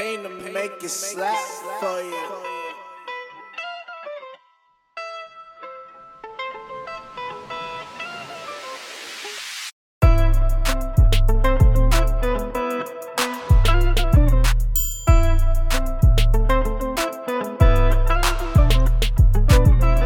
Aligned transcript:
pain 0.00 0.22
to 0.22 0.30
make 0.30 0.82
it 0.82 0.88
slap 0.88 1.36
for 1.78 2.00
you. 2.00 2.26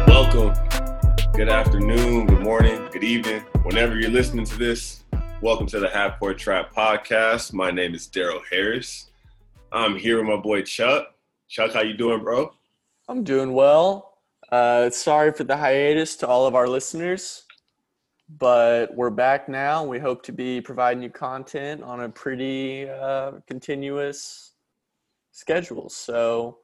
Welcome. 0.07 0.53
Good 1.35 1.47
afternoon, 1.47 2.25
good 2.25 2.41
morning, 2.41 2.85
good 2.91 3.05
evening. 3.05 3.43
Whenever 3.63 3.97
you're 3.97 4.11
listening 4.11 4.43
to 4.43 4.57
this, 4.57 5.05
welcome 5.39 5.67
to 5.67 5.79
the 5.79 5.87
Half 5.87 6.19
Court 6.19 6.37
Trap 6.37 6.73
Podcast. 6.75 7.53
My 7.53 7.71
name 7.71 7.95
is 7.95 8.09
Daryl 8.09 8.41
Harris. 8.51 9.09
I'm 9.75 9.97
here 9.97 10.19
with 10.19 10.27
my 10.27 10.37
boy 10.37 10.61
Chuck. 10.61 11.13
Chuck, 11.49 11.73
how 11.73 11.81
you 11.81 11.95
doing, 11.95 12.23
bro? 12.23 12.49
I'm 13.09 13.25
doing 13.25 13.51
well. 13.51 14.19
Uh, 14.49 14.89
sorry 14.89 15.33
for 15.33 15.43
the 15.43 15.57
hiatus 15.57 16.15
to 16.17 16.27
all 16.27 16.47
of 16.47 16.55
our 16.55 16.65
listeners, 16.65 17.43
but 18.39 18.95
we're 18.95 19.09
back 19.09 19.49
now. 19.49 19.83
We 19.83 19.99
hope 19.99 20.23
to 20.23 20.31
be 20.31 20.61
providing 20.61 21.03
you 21.03 21.09
content 21.09 21.83
on 21.83 22.03
a 22.03 22.09
pretty 22.09 22.89
uh, 22.89 23.33
continuous 23.47 24.53
schedule. 25.33 25.89
So, 25.89 26.59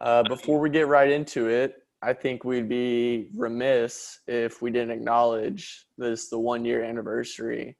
uh, 0.00 0.24
before 0.24 0.58
we 0.58 0.68
get 0.68 0.88
right 0.88 1.12
into 1.12 1.46
it, 1.46 1.76
I 2.02 2.12
think 2.12 2.42
we'd 2.42 2.68
be 2.68 3.28
remiss 3.36 4.18
if 4.26 4.60
we 4.62 4.72
didn't 4.72 4.90
acknowledge 4.90 5.86
this 5.96 6.28
the 6.28 6.40
one 6.40 6.64
year 6.64 6.82
anniversary 6.82 7.76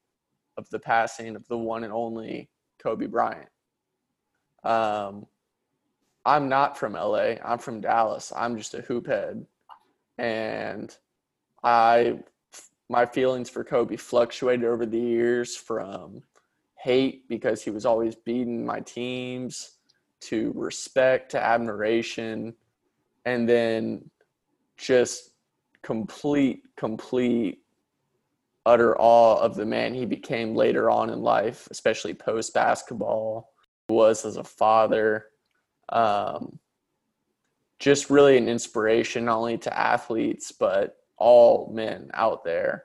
of 0.57 0.71
the 0.71 0.79
passing 0.79 1.35
of 1.35 1.45
the 1.49 1.59
one 1.59 1.83
and 1.83 1.93
only 1.93 2.49
Kobe 2.81 3.07
Bryant. 3.07 3.49
Um, 4.65 5.27
I'm 6.25 6.49
not 6.49 6.77
from 6.77 6.93
LA. 6.93 7.37
I'm 7.45 7.59
from 7.59 7.81
Dallas. 7.81 8.33
I'm 8.37 8.57
just 8.57 8.75
a 8.75 8.83
hoop 8.83 9.07
head, 9.07 9.47
and 10.19 10.95
I 11.63 12.19
my 12.91 13.05
feelings 13.07 13.51
for 13.51 13.65
Kobe 13.65 13.97
fluctuated 13.97 14.65
over 14.65 14.87
the 14.87 14.99
years 14.99 15.57
from 15.57 16.23
hate 16.77 17.29
because 17.29 17.63
he 17.63 17.71
was 17.71 17.85
always 17.85 18.15
beating 18.15 18.65
my 18.65 18.81
teams 18.81 19.79
to 20.21 20.53
respect 20.55 21.31
to 21.31 21.43
admiration 21.43 22.55
and 23.25 23.49
then 23.49 24.11
just 24.77 25.31
complete 25.83 26.63
complete 26.77 27.59
utter 28.67 28.97
awe 28.99 29.37
of 29.41 29.55
the 29.55 29.65
man 29.65 29.95
he 29.95 30.05
became 30.05 30.55
later 30.55 30.91
on 30.91 31.11
in 31.11 31.21
life 31.21 31.69
especially 31.71 32.15
post 32.15 32.53
basketball 32.55 33.53
was 33.89 34.25
as 34.25 34.37
a 34.37 34.45
father 34.45 35.27
um, 35.91 36.59
just 37.79 38.11
really 38.11 38.37
an 38.37 38.49
inspiration 38.49 39.25
not 39.25 39.39
only 39.39 39.59
to 39.59 39.79
athletes 39.79 40.53
but 40.53 40.97
all 41.17 41.71
men 41.73 42.11
out 42.15 42.45
there 42.45 42.85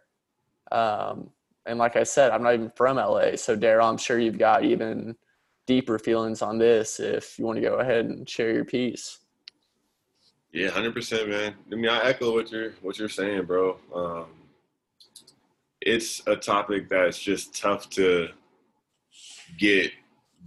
um, 0.71 1.29
and 1.65 1.79
like 1.79 1.95
i 1.95 2.03
said 2.03 2.31
i'm 2.31 2.43
not 2.43 2.53
even 2.53 2.71
from 2.75 2.97
la 2.97 3.35
so 3.35 3.55
daryl 3.55 3.89
i'm 3.89 3.97
sure 3.97 4.19
you've 4.19 4.37
got 4.37 4.63
even 4.63 5.15
deeper 5.65 5.97
feelings 5.97 6.41
on 6.41 6.57
this 6.57 6.99
if 6.99 7.37
you 7.39 7.45
want 7.45 7.55
to 7.55 7.61
go 7.61 7.75
ahead 7.75 8.05
and 8.05 8.29
share 8.29 8.51
your 8.51 8.65
piece 8.65 9.19
Yeah, 10.53 10.69
hundred 10.69 10.93
percent, 10.93 11.29
man. 11.29 11.55
I 11.71 11.75
mean, 11.75 11.89
I 11.89 12.03
echo 12.03 12.31
what 12.31 12.51
you're 12.51 12.71
what 12.83 12.99
you're 12.99 13.09
saying, 13.09 13.45
bro. 13.45 13.77
Um, 13.93 14.25
it's 15.81 16.21
a 16.27 16.35
topic 16.35 16.89
that's 16.89 17.19
just 17.19 17.59
tough 17.59 17.89
to 17.91 18.29
get 19.57 19.91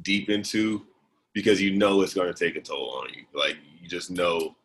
deep 0.02 0.30
into 0.30 0.86
because 1.32 1.60
you 1.60 1.76
know 1.76 2.00
it's 2.02 2.14
going 2.14 2.32
to 2.32 2.44
take 2.44 2.56
a 2.56 2.60
toll 2.60 3.00
on 3.02 3.12
you. 3.12 3.24
Like 3.34 3.56
you 3.80 3.88
just 3.88 4.10
know 4.10 4.56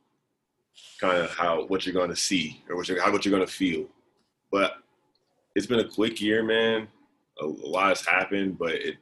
kind 1.00 1.18
of 1.18 1.32
how 1.32 1.66
what 1.66 1.86
you're 1.86 1.94
going 1.94 2.10
to 2.10 2.16
see 2.16 2.64
or 2.70 2.76
what 2.76 2.88
you're 2.88 3.02
how 3.02 3.12
what 3.12 3.26
you're 3.26 3.36
going 3.36 3.46
to 3.46 3.52
feel. 3.52 3.86
But 4.52 4.76
it's 5.56 5.68
been 5.68 5.80
a 5.80 5.88
quick 5.88 6.22
year, 6.22 6.44
man. 6.44 6.88
A, 7.41 7.46
a 7.46 7.68
lot 7.68 7.90
has 7.90 8.06
happened, 8.06 8.58
but 8.58 8.74
it 8.74 8.96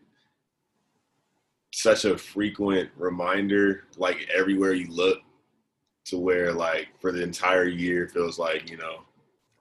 such 1.72 2.06
a 2.06 2.18
frequent 2.18 2.90
reminder, 2.98 3.84
like 3.98 4.28
everywhere 4.34 4.74
you 4.74 4.92
look, 4.92 5.20
to 6.06 6.18
where 6.18 6.52
like 6.52 6.88
for 7.00 7.12
the 7.12 7.22
entire 7.22 7.66
year 7.66 8.08
feels 8.08 8.40
like 8.40 8.70
you 8.70 8.78
know 8.78 9.04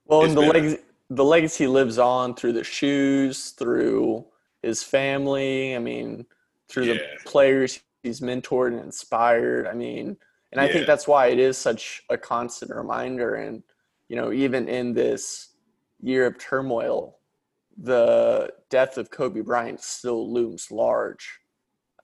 Well, 0.07 0.25
and 0.25 0.37
the 0.37 0.41
legacy, 0.41 0.78
the 1.11 1.25
legacy 1.25 1.67
lives 1.67 1.99
on 1.99 2.34
through 2.34 2.55
the 2.55 2.65
shoes, 2.65 3.51
through 3.51 4.25
his 4.62 4.83
family. 4.83 5.77
I 5.77 5.78
mean, 5.78 6.27
through 6.69 6.84
Yeah. 6.84 6.95
the 6.95 7.25
players 7.25 7.81
he's 8.03 8.21
mentored 8.21 8.69
and 8.69 8.81
inspired. 8.81 9.67
I 9.67 9.73
mean, 9.75 10.17
and 10.53 10.61
I 10.61 10.67
Yeah. 10.67 10.73
think 10.73 10.87
that's 10.87 11.09
why 11.09 11.27
it 11.29 11.39
is 11.39 11.59
such 11.59 12.03
a 12.09 12.17
constant 12.17 12.71
reminder. 12.75 13.34
And 13.34 13.62
you 14.09 14.17
know, 14.17 14.33
even 14.33 14.69
in 14.69 14.95
this 14.95 15.51
year 16.01 16.27
of 16.27 16.39
turmoil, 16.39 17.19
the 17.77 18.55
death 18.71 18.97
of 18.99 19.11
Kobe 19.11 19.41
Bryant 19.43 19.81
still 19.81 20.33
looms 20.33 20.71
large 20.71 21.41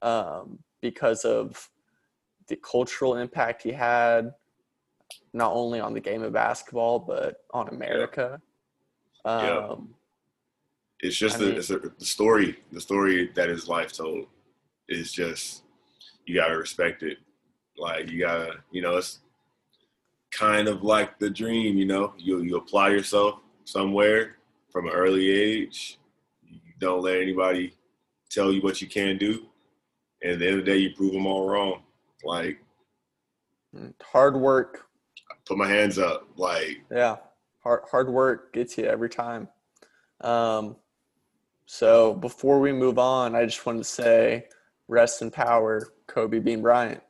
um, 0.02 0.62
because 0.82 1.24
of 1.24 1.70
the 2.48 2.56
cultural 2.56 3.16
impact 3.16 3.62
he 3.62 3.72
had, 3.72 4.34
not 5.32 5.52
only 5.54 5.80
on 5.80 5.94
the 5.94 6.00
game 6.00 6.22
of 6.22 6.32
basketball 6.34 6.98
but 6.98 7.44
on 7.52 7.68
America. 7.68 8.40
Yeah. 9.24 9.68
Um, 9.68 9.94
it's 11.00 11.16
just 11.16 11.36
I 11.36 11.38
the, 11.38 11.44
mean- 11.46 11.56
it's 11.56 11.70
a, 11.70 11.78
the 11.78 12.04
story 12.04 12.58
the 12.72 12.80
story 12.80 13.28
that 13.34 13.48
his 13.48 13.66
life 13.68 13.92
told 13.92 14.26
is 14.88 15.12
just 15.12 15.62
you 16.26 16.34
gotta 16.34 16.56
respect 16.56 17.02
it. 17.02 17.18
Like 17.78 18.10
you 18.10 18.20
gotta 18.20 18.56
you 18.70 18.82
know 18.82 18.96
it's 18.96 19.20
kind 20.30 20.68
of 20.68 20.82
like 20.82 21.18
the 21.18 21.30
dream 21.30 21.76
you 21.76 21.86
know? 21.86 22.14
You 22.18 22.42
you 22.42 22.56
apply 22.56 22.90
yourself 22.90 23.40
somewhere 23.64 24.36
from 24.70 24.86
an 24.86 24.92
early 24.92 25.30
age. 25.30 25.98
You 26.42 26.60
don't 26.78 27.02
let 27.02 27.20
anybody 27.20 27.74
tell 28.30 28.52
you 28.52 28.60
what 28.62 28.80
you 28.80 28.88
can 28.88 29.16
do. 29.16 29.46
And 30.22 30.32
at 30.32 30.38
the 30.38 30.48
end 30.48 30.58
of 30.58 30.64
the 30.64 30.70
day 30.70 30.78
you 30.78 30.94
prove 30.94 31.12
them 31.12 31.26
all 31.26 31.48
wrong. 31.48 31.82
Like 32.24 32.58
hard 34.02 34.36
work, 34.36 34.86
put 35.46 35.58
my 35.58 35.68
hands 35.68 35.98
up. 35.98 36.28
Like 36.36 36.82
yeah, 36.90 37.16
hard 37.62 37.82
hard 37.90 38.10
work 38.10 38.52
gets 38.52 38.78
you 38.78 38.84
every 38.84 39.10
time. 39.10 39.48
Um, 40.20 40.76
so 41.66 42.14
before 42.14 42.60
we 42.60 42.72
move 42.72 42.98
on, 42.98 43.34
I 43.34 43.44
just 43.44 43.64
wanted 43.64 43.78
to 43.78 43.84
say, 43.84 44.46
rest 44.88 45.22
in 45.22 45.30
power, 45.30 45.88
Kobe 46.06 46.38
Bean 46.38 46.62
Bryant. 46.62 47.02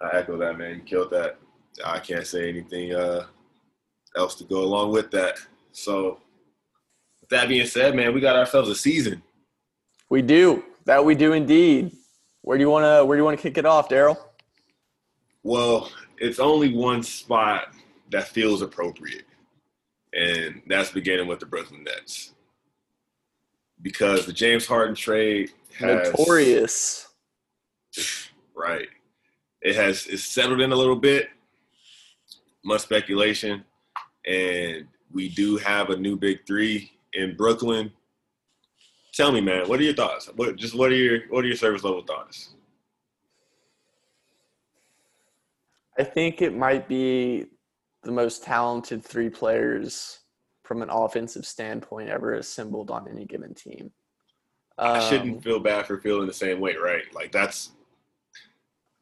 I 0.00 0.18
echo 0.18 0.36
that, 0.38 0.58
man. 0.58 0.76
You 0.76 0.82
killed 0.82 1.10
that. 1.10 1.38
I 1.84 1.98
can't 1.98 2.26
say 2.26 2.48
anything 2.48 2.94
uh, 2.94 3.26
else 4.16 4.34
to 4.36 4.44
go 4.44 4.62
along 4.62 4.92
with 4.92 5.10
that. 5.12 5.38
So, 5.72 6.20
with 7.20 7.30
that 7.30 7.48
being 7.48 7.66
said, 7.66 7.94
man, 7.94 8.14
we 8.14 8.20
got 8.20 8.36
ourselves 8.36 8.68
a 8.68 8.74
season. 8.74 9.22
We 10.08 10.22
do 10.22 10.64
that. 10.86 11.04
We 11.04 11.14
do 11.14 11.32
indeed. 11.32 11.92
Where 12.42 12.56
do 12.56 12.62
you 12.62 12.70
want 12.70 12.84
to 12.84 13.04
Where 13.04 13.16
do 13.16 13.20
you 13.20 13.24
want 13.24 13.38
to 13.38 13.42
kick 13.42 13.58
it 13.58 13.66
off, 13.66 13.88
Daryl? 13.88 14.18
Well, 15.42 15.90
it's 16.18 16.38
only 16.38 16.74
one 16.74 17.02
spot 17.02 17.74
that 18.10 18.28
feels 18.28 18.62
appropriate, 18.62 19.24
and 20.12 20.60
that's 20.66 20.90
beginning 20.90 21.28
with 21.28 21.40
the 21.40 21.46
Brooklyn 21.46 21.84
Nets. 21.84 22.32
Because 23.82 24.26
the 24.26 24.32
James 24.32 24.66
Harden 24.66 24.94
trade 24.94 25.52
has 25.78 26.10
Notorious. 26.10 27.08
right. 28.54 28.88
It 29.62 29.76
has 29.76 30.06
it's 30.06 30.24
settled 30.24 30.60
in 30.60 30.72
a 30.72 30.76
little 30.76 30.96
bit. 30.96 31.28
Much 32.64 32.82
speculation, 32.82 33.64
and 34.26 34.86
we 35.12 35.28
do 35.28 35.56
have 35.56 35.90
a 35.90 35.96
new 35.96 36.16
big 36.16 36.46
three 36.46 36.92
in 37.14 37.36
Brooklyn. 37.36 37.90
Tell 39.12 39.32
me, 39.32 39.40
man, 39.40 39.68
what 39.68 39.80
are 39.80 39.82
your 39.82 39.94
thoughts? 39.94 40.30
What 40.36 40.56
just 40.56 40.74
what 40.74 40.92
are 40.92 40.96
your 40.96 41.20
what 41.30 41.44
are 41.44 41.48
your 41.48 41.56
service 41.56 41.82
level 41.84 42.02
thoughts? 42.02 42.54
I 45.98 46.04
think 46.04 46.40
it 46.40 46.56
might 46.56 46.88
be 46.88 47.46
the 48.02 48.12
most 48.12 48.42
talented 48.42 49.04
three 49.04 49.28
players 49.28 50.20
from 50.62 50.82
an 50.82 50.88
offensive 50.90 51.44
standpoint 51.44 52.08
ever 52.08 52.34
assembled 52.34 52.90
on 52.90 53.08
any 53.08 53.24
given 53.26 53.54
team. 53.54 53.90
I 54.80 54.98
Um, 54.98 55.08
shouldn't 55.10 55.44
feel 55.44 55.60
bad 55.60 55.86
for 55.86 55.98
feeling 55.98 56.26
the 56.26 56.32
same 56.32 56.58
way, 56.60 56.76
right? 56.76 57.02
Like 57.14 57.32
that's 57.32 57.70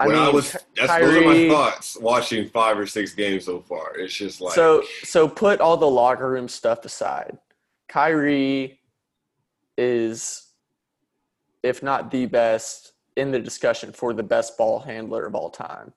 I 0.00 0.06
when 0.06 0.16
I, 0.16 0.26
mean, 0.26 0.34
was 0.34 0.52
Ky- 0.52 0.58
that's 0.76 0.96
those 0.98 1.16
are 1.16 1.20
my 1.22 1.48
thoughts 1.48 1.96
watching 2.00 2.48
five 2.48 2.78
or 2.78 2.86
six 2.86 3.14
games 3.14 3.44
so 3.44 3.60
far. 3.60 3.96
It's 3.96 4.14
just 4.14 4.40
like 4.40 4.54
so 4.54 4.82
so 5.02 5.28
put 5.28 5.60
all 5.60 5.76
the 5.76 5.88
locker 5.90 6.28
room 6.30 6.48
stuff 6.48 6.84
aside. 6.84 7.38
Kyrie 7.88 8.80
is, 9.76 10.48
if 11.62 11.82
not 11.82 12.10
the 12.10 12.26
best, 12.26 12.92
in 13.16 13.30
the 13.30 13.38
discussion 13.40 13.92
for 13.92 14.12
the 14.12 14.22
best 14.22 14.56
ball 14.58 14.80
handler 14.80 15.26
of 15.26 15.34
all 15.34 15.50
time. 15.50 15.92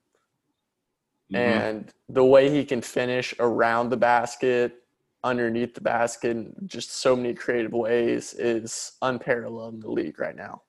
mhm. 1.31 1.37
And 1.37 1.93
the 2.09 2.23
way 2.25 2.49
he 2.49 2.63
can 2.65 2.81
finish 2.81 3.33
around 3.39 3.89
the 3.89 3.97
basket, 3.97 4.83
underneath 5.23 5.73
the 5.73 5.81
basket, 5.81 6.31
in 6.31 6.53
just 6.65 6.91
so 6.91 7.15
many 7.15 7.33
creative 7.33 7.73
ways 7.73 8.33
is 8.33 8.93
unparalleled 9.01 9.75
in 9.75 9.79
the 9.79 9.91
league 9.91 10.19
right 10.19 10.35
now. 10.35 10.63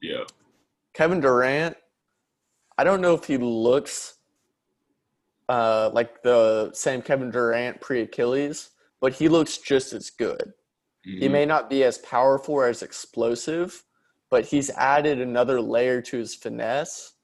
yeah, 0.00 0.24
Kevin 0.94 1.20
Durant, 1.20 1.76
I 2.76 2.84
don't 2.84 3.00
know 3.00 3.14
if 3.14 3.24
he 3.24 3.36
looks 3.36 4.14
uh, 5.48 5.90
like 5.92 6.22
the 6.22 6.70
same 6.72 7.02
Kevin 7.02 7.30
Durant 7.30 7.80
pre 7.80 8.02
Achilles, 8.02 8.70
but 9.00 9.12
he 9.12 9.28
looks 9.28 9.58
just 9.58 9.92
as 9.92 10.10
good. 10.10 10.52
He 11.04 11.28
Mhm. 11.28 11.30
may 11.30 11.46
not 11.46 11.68
be 11.68 11.84
as 11.84 11.98
powerful 11.98 12.54
or 12.54 12.68
as 12.68 12.82
explosive, 12.82 13.84
but 14.30 14.46
he's 14.46 14.70
added 14.70 15.20
another 15.20 15.60
layer 15.60 16.00
to 16.02 16.16
his 16.16 16.34
finesse 16.34 17.14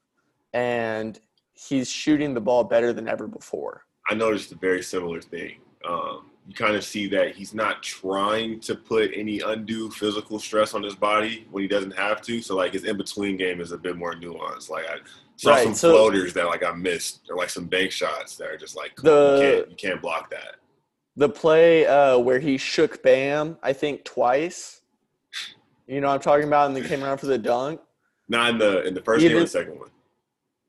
and 0.52 1.20
he's 1.54 1.88
shooting 1.90 2.34
the 2.34 2.40
ball 2.40 2.64
better 2.64 2.92
than 2.92 3.08
ever 3.08 3.26
before. 3.26 3.86
I 4.10 4.14
noticed 4.14 4.52
a 4.52 4.56
very 4.56 4.82
similar 4.82 5.20
thing. 5.20 5.60
Um, 5.84 6.27
you 6.48 6.54
kind 6.54 6.74
of 6.74 6.82
see 6.82 7.06
that 7.08 7.34
he's 7.36 7.52
not 7.52 7.82
trying 7.82 8.58
to 8.60 8.74
put 8.74 9.10
any 9.14 9.40
undue 9.40 9.90
physical 9.90 10.38
stress 10.38 10.72
on 10.72 10.82
his 10.82 10.94
body 10.94 11.46
when 11.50 11.60
he 11.62 11.68
doesn't 11.68 11.90
have 11.94 12.22
to. 12.22 12.40
So 12.40 12.56
like 12.56 12.72
his 12.72 12.84
in 12.84 12.96
between 12.96 13.36
game 13.36 13.60
is 13.60 13.70
a 13.72 13.76
bit 13.76 13.96
more 13.96 14.14
nuanced. 14.14 14.70
Like 14.70 14.86
I 14.86 14.96
saw 15.36 15.50
Right, 15.50 15.64
some 15.64 15.74
so- 15.74 15.92
floaters 15.92 16.32
that 16.32 16.46
like 16.46 16.64
I 16.64 16.72
missed, 16.72 17.20
or 17.28 17.36
like 17.36 17.50
some 17.50 17.66
bank 17.66 17.90
shots 17.92 18.36
that 18.38 18.48
are 18.48 18.56
just 18.56 18.76
like 18.76 18.96
The- 18.96 19.34
you 19.34 19.40
can't 19.58 19.70
you 19.70 19.76
can't 19.76 20.00
block 20.02 20.30
that. 20.30 20.56
The 21.16 21.28
play 21.28 21.84
uh, 21.86 22.16
where 22.18 22.38
he 22.38 22.56
shook 22.56 23.02
Bam, 23.02 23.58
I 23.62 23.72
think 23.74 24.04
twice. 24.04 24.80
You 25.86 26.00
know 26.00 26.06
what 26.08 26.14
I'm 26.14 26.20
talking 26.20 26.46
about, 26.46 26.68
and 26.68 26.76
they 26.76 26.86
came 26.88 27.02
around 27.04 27.18
for 27.18 27.26
the 27.26 27.36
dunk. 27.38 27.80
Not 28.28 28.50
in 28.50 28.58
the 28.58 28.86
in 28.86 28.94
the 28.94 29.02
first 29.02 29.20
game 29.22 29.36
or 29.36 29.40
the 29.40 29.46
second 29.46 29.78
one. 29.80 29.90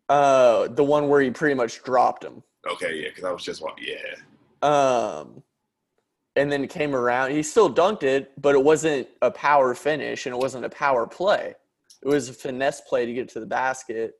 Uh, 0.10 0.68
the 0.70 0.84
one 0.84 1.08
where 1.08 1.22
he 1.22 1.30
pretty 1.30 1.56
much 1.56 1.84
dropped 1.84 2.24
him. 2.26 2.42
Okay, 2.70 3.02
yeah, 3.02 3.10
because 3.10 3.24
I 3.24 3.31
was 3.31 3.44
just 3.44 3.62
wa- 3.62 3.76
yeah. 3.80 4.16
Um, 4.68 5.42
and 6.40 6.50
then 6.50 6.66
came 6.70 6.96
around. 6.96 7.32
He 7.32 7.44
still 7.44 7.72
dunked 7.72 8.04
it, 8.04 8.32
but 8.42 8.56
it 8.56 8.64
wasn't 8.64 9.10
a 9.22 9.30
power 9.30 9.76
finish 9.76 10.26
and 10.26 10.34
it 10.34 10.38
wasn't 10.38 10.64
a 10.64 10.70
power 10.70 11.06
play. 11.06 11.54
It 12.02 12.08
was 12.08 12.30
a 12.30 12.34
finesse 12.34 12.80
play 12.80 13.06
to 13.06 13.14
get 13.14 13.28
to 13.30 13.42
the 13.42 13.46
basket. 13.46 14.14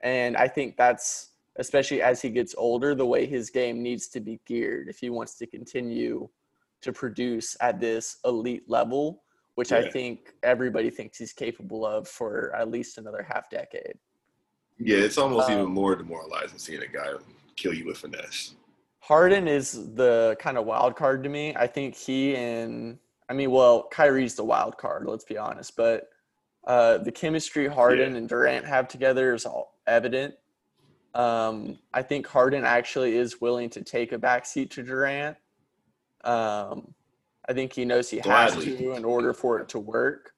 And 0.00 0.36
I 0.36 0.46
think 0.46 0.76
that's, 0.76 1.30
especially 1.56 2.00
as 2.00 2.22
he 2.22 2.30
gets 2.30 2.54
older, 2.56 2.94
the 2.94 3.04
way 3.04 3.26
his 3.26 3.50
game 3.50 3.82
needs 3.82 4.06
to 4.08 4.20
be 4.20 4.38
geared 4.46 4.88
if 4.88 5.00
he 5.00 5.10
wants 5.10 5.34
to 5.38 5.48
continue 5.48 6.28
to 6.82 6.92
produce 6.92 7.56
at 7.60 7.80
this 7.80 8.18
elite 8.24 8.62
level, 8.68 9.24
which 9.56 9.72
I 9.72 9.90
think 9.90 10.32
everybody 10.44 10.90
thinks 10.90 11.18
he's 11.18 11.32
capable 11.32 11.84
of 11.84 12.06
for 12.06 12.54
at 12.54 12.70
least 12.70 12.98
another 12.98 13.26
half 13.28 13.50
decade. 13.50 13.98
Yeah, 14.78 14.98
it's 14.98 15.18
almost 15.18 15.48
Um, 15.48 15.58
even 15.58 15.72
more 15.72 15.96
demoralizing 15.96 16.58
seeing 16.58 16.82
a 16.82 16.86
guy 16.86 17.14
kill 17.56 17.74
you 17.74 17.86
with 17.86 17.98
finesse. 17.98 18.54
Harden 19.04 19.46
is 19.46 19.72
the 19.96 20.34
kind 20.40 20.56
of 20.56 20.64
wild 20.64 20.96
card 20.96 21.22
to 21.24 21.28
me. 21.28 21.54
I 21.54 21.66
think 21.66 21.94
he 21.94 22.34
and 22.36 22.98
I 23.28 23.34
mean, 23.34 23.50
well, 23.50 23.86
Kyrie's 23.92 24.34
the 24.34 24.44
wild 24.44 24.78
card. 24.78 25.04
Let's 25.06 25.24
be 25.24 25.36
honest, 25.36 25.76
but 25.76 26.08
uh, 26.66 26.96
the 26.98 27.12
chemistry 27.12 27.66
Harden 27.68 28.12
Yeah. 28.12 28.16
and 28.18 28.28
Durant 28.28 28.64
have 28.64 28.88
together 28.88 29.34
is 29.34 29.44
all 29.44 29.76
evident. 29.86 30.34
Um, 31.14 31.78
I 31.92 32.00
think 32.00 32.26
Harden 32.26 32.64
actually 32.64 33.18
is 33.18 33.42
willing 33.42 33.68
to 33.70 33.82
take 33.84 34.12
a 34.12 34.18
backseat 34.18 34.70
to 34.70 34.82
Durant. 34.82 35.36
Um, 36.24 36.94
I 37.46 37.52
think 37.52 37.74
he 37.74 37.84
knows 37.84 38.08
he 38.08 38.22
has 38.24 38.54
to 38.54 38.92
in 38.92 39.04
order 39.04 39.34
for 39.34 39.60
it 39.60 39.68
to 39.68 39.78
work. 39.78 40.32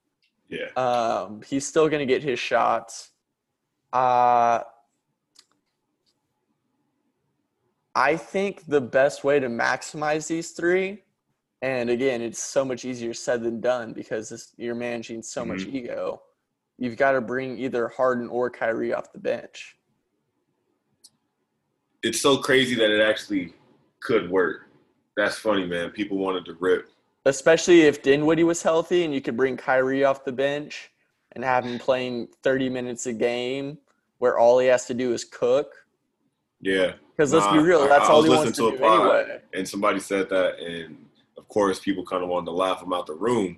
Yeah. 0.49 0.67
Um, 0.75 1.41
he's 1.41 1.65
still 1.65 1.87
going 1.87 2.05
to 2.05 2.13
get 2.13 2.21
his 2.21 2.37
shots. 2.37 3.11
Uh, 3.93 4.63
I 7.97 8.15
think 8.15 8.67
the 8.67 8.79
best 8.79 9.23
way 9.23 9.39
to 9.39 9.47
maximize 9.47 10.27
these 10.27 10.51
three, 10.51 11.01
and 11.63 11.89
again, 11.89 12.21
it's 12.21 12.37
so 12.37 12.63
much 12.63 12.85
easier 12.85 13.11
said 13.11 13.41
than 13.41 13.59
done 13.59 13.93
because 13.93 14.29
this, 14.29 14.53
you're 14.55 14.75
managing 14.75 15.23
so 15.23 15.43
much 15.43 15.61
mm-hmm. 15.61 15.77
ego. 15.77 16.21
You've 16.77 16.95
got 16.95 17.13
to 17.13 17.21
bring 17.21 17.57
either 17.57 17.87
Harden 17.87 18.29
or 18.29 18.51
Kyrie 18.51 18.93
off 18.93 19.11
the 19.11 19.17
bench. 19.17 19.77
It's 22.03 22.21
so 22.21 22.37
crazy 22.37 22.75
that 22.75 22.91
it 22.91 23.01
actually 23.01 23.55
could 23.99 24.29
work. 24.29 24.67
That's 25.15 25.39
funny, 25.39 25.65
man. 25.65 25.89
People 25.89 26.19
wanted 26.19 26.45
to 26.45 26.53
rip. 26.59 26.91
Especially 27.25 27.81
if 27.81 28.03
Dinwiddie 28.03 28.43
was 28.43 28.61
healthy 28.61 29.05
and 29.05 29.13
you 29.13 29.21
could 29.21 29.35
bring 29.35 29.57
Kyrie 29.57 30.03
off 30.03 30.23
the 30.23 30.31
bench 30.31 30.91
and 31.31 31.43
have 31.43 31.65
him 31.65 31.79
playing 31.79 32.27
30 32.43 32.69
minutes 32.69 33.07
a 33.07 33.13
game 33.13 33.79
where 34.19 34.37
all 34.37 34.59
he 34.59 34.67
has 34.67 34.85
to 34.85 34.93
do 34.93 35.13
is 35.13 35.23
cook. 35.23 35.73
Yeah. 36.61 36.93
Because 37.17 37.33
let's 37.33 37.51
be 37.51 37.57
real, 37.57 37.87
that's 37.87 38.07
I 38.07 38.11
all 38.11 38.21
was 38.21 38.29
he 38.29 38.35
wants 38.35 38.57
to, 38.57 38.71
to 38.71 38.77
do 38.77 38.83
anyway. 38.85 39.39
and 39.53 39.67
somebody 39.67 39.99
said 39.99 40.29
that, 40.29 40.59
and 40.59 40.97
of 41.37 41.47
course, 41.47 41.79
people 41.79 42.05
kind 42.05 42.21
of 42.23 42.29
wanted 42.29 42.45
to 42.45 42.51
laugh 42.51 42.83
him 42.83 42.93
out 42.93 43.07
the 43.07 43.15
room. 43.15 43.57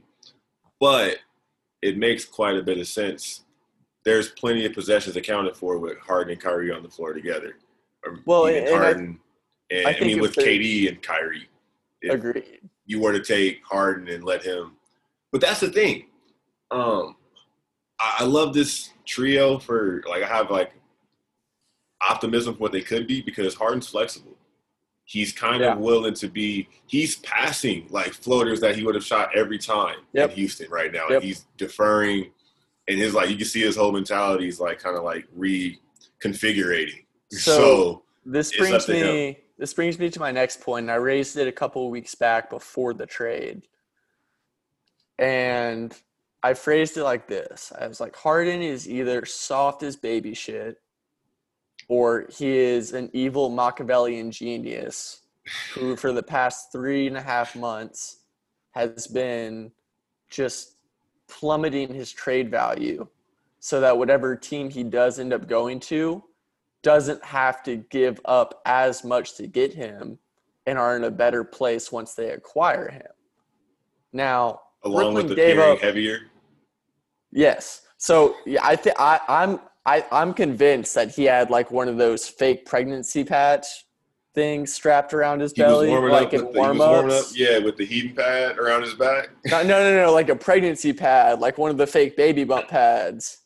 But 0.80 1.18
it 1.82 1.98
makes 1.98 2.24
quite 2.24 2.56
a 2.56 2.64
bit 2.64 2.78
of 2.78 2.88
sense. 2.88 3.44
There's 4.06 4.30
plenty 4.30 4.66
of 4.66 4.74
possessions 4.74 5.18
accounted 5.18 5.58
for 5.58 5.78
with 5.78 5.98
Harden 6.00 6.32
and 6.34 6.42
Kyrie 6.42 6.72
on 6.72 6.84
the 6.84 6.90
floor 6.90 7.14
together. 7.14 7.56
Or 8.06 8.20
Well, 8.26 8.46
and 8.48 8.68
I- 8.70 8.72
Harden, 8.72 9.20
and 9.70 9.88
I 9.88 9.98
I, 10.00 10.00
mean 10.00 10.22
with 10.22 10.36
KD 10.36 10.88
and 10.88 11.02
Kyrie, 11.02 11.50
Agreed. 12.10 12.62
you 12.86 13.02
were 13.02 13.12
to 13.12 13.22
take 13.22 13.62
Harden 13.66 14.08
and 14.08 14.24
let 14.24 14.42
him, 14.42 14.78
but 15.34 15.42
that's 15.42 15.60
the 15.60 15.70
thing. 15.70 16.06
Um, 16.72 17.18
I, 18.00 18.20
I 18.20 18.24
love 18.24 18.54
this 18.54 18.92
trio 19.06 19.60
for 19.60 20.02
like 20.08 20.24
I 20.24 20.28
have 20.28 20.50
like 20.50 20.72
optimism 22.08 22.54
for 22.56 22.60
what 22.60 22.72
they 22.72 22.82
could 22.82 23.08
be 23.08 23.22
because 23.22 23.54
Harden's 23.56 23.88
flexible. 23.88 24.36
He's 25.06 25.34
kind 25.34 25.62
Yeah. 25.62 25.74
of 25.74 25.80
willing 25.80 26.14
to 26.16 26.28
be. 26.28 26.70
He's 26.88 27.16
passing 27.18 27.88
like 27.90 28.14
floaters 28.14 28.60
that 28.62 28.76
he 28.76 28.84
would 28.84 28.96
have 28.96 29.04
shot 29.04 29.36
every 29.36 29.58
time 29.58 29.98
Yep. 30.14 30.30
in 30.32 30.36
Houston 30.38 30.70
right 30.70 30.92
now. 30.92 31.08
Yep. 31.10 31.24
He's 31.24 31.46
deferring, 31.58 32.32
and 32.88 33.00
his 33.00 33.14
like 33.14 33.30
you 33.30 33.36
can 33.36 33.46
see 33.46 33.62
his 33.62 33.76
whole 33.76 33.92
mentality 33.92 34.48
is 34.48 34.60
like 34.60 34.80
kind 34.80 34.96
of 34.98 35.04
like 35.04 35.26
reconfiguring. 35.38 37.06
So- 37.32 37.40
So, 37.40 38.04
This 38.26 38.56
brings 38.56 38.88
me 38.88 39.38
this 39.58 39.74
brings 39.74 40.00
me 40.00 40.10
to 40.10 40.20
my 40.22 40.32
next 40.32 40.62
point, 40.62 40.86
and 40.86 40.92
I 40.92 40.96
raised 40.96 41.36
it 41.38 41.48
a 41.48 41.52
couple 41.52 41.84
of 41.86 41.92
weeks 41.92 42.16
back 42.16 42.50
before 42.50 42.94
the 42.94 43.06
trade. 43.06 43.68
And 45.18 45.94
I 46.44 46.54
phrased 46.54 46.96
it 46.98 47.04
like 47.04 47.28
this. 47.28 47.72
I 47.78 47.88
was 47.88 48.00
like, 48.00 48.16
Harden 48.16 48.62
is 48.62 48.88
either 48.88 49.26
soft 49.26 49.84
as 49.84 49.96
baby 49.98 50.34
shit, 50.34 50.78
or 51.90 52.28
he 52.32 52.58
is 52.58 52.94
an 52.94 53.10
evil 53.12 53.50
Machiavellian 53.50 54.32
genius 54.32 55.24
who 55.74 55.96
for 55.96 56.14
the 56.14 56.24
past 56.24 56.72
three 56.72 57.08
and 57.08 57.18
a 57.18 57.22
half 57.22 57.56
months 57.56 58.20
has 58.72 59.08
been 59.08 59.72
just 60.30 60.76
plummeting 61.28 61.94
his 61.94 62.12
trade 62.12 62.50
value 62.50 63.06
so 63.60 63.82
that 63.82 63.98
whatever 63.98 64.36
team 64.36 64.70
he 64.70 64.84
does 64.84 65.20
end 65.20 65.34
up 65.34 65.48
going 65.48 65.80
to 65.80 66.24
doesn't 66.82 67.24
have 67.26 67.62
to 67.64 67.78
give 67.90 68.22
up 68.26 68.62
as 68.66 69.04
much 69.04 69.36
to 69.36 69.48
get 69.48 69.74
him 69.74 70.18
and 70.66 70.78
are 70.78 70.96
in 70.96 71.04
a 71.04 71.12
better 71.12 71.44
place 71.44 71.92
once 71.92 72.14
they 72.14 72.30
acquire 72.30 72.90
him. 72.90 73.12
Now, 74.14 74.62
along 74.84 75.14
with 75.16 75.26
Brooklyn 75.26 75.28
the 75.28 75.36
gave 75.36 75.60
up- 75.60 75.80
heavier, 75.80 76.20
yes. 77.32 77.82
So 77.98 78.36
yeah, 78.46 78.62
I 78.64 78.76
think 78.76 78.96
I'm 78.98 79.60
I, 79.90 80.06
I'm 80.12 80.36
convinced 80.36 80.94
that 80.94 81.10
he 81.10 81.24
had 81.24 81.50
like 81.50 81.72
one 81.72 81.88
of 81.88 81.98
those 81.98 82.28
fake 82.28 82.68
pregnancy 82.68 83.24
patch 83.24 83.66
things 84.36 84.72
strapped 84.72 85.16
around 85.16 85.40
his 85.40 85.52
he 85.52 85.64
belly, 85.64 85.90
like 85.90 86.32
in 86.32 86.46
he 86.54 86.60
up, 86.60 87.26
yeah, 87.34 87.58
with 87.58 87.76
the 87.76 87.86
heating 87.86 88.16
pad 88.16 88.60
around 88.60 88.84
his 88.84 88.94
back. 88.94 89.30
No, 89.48 89.64
no, 89.64 89.82
no, 89.82 90.06
no, 90.06 90.14
like 90.14 90.30
a 90.30 90.36
pregnancy 90.36 90.94
pad, 90.94 91.40
like 91.40 91.58
one 91.58 91.72
of 91.72 91.78
the 91.78 91.88
fake 91.88 92.16
baby 92.16 92.44
bump 92.44 92.68
pads. 92.68 93.40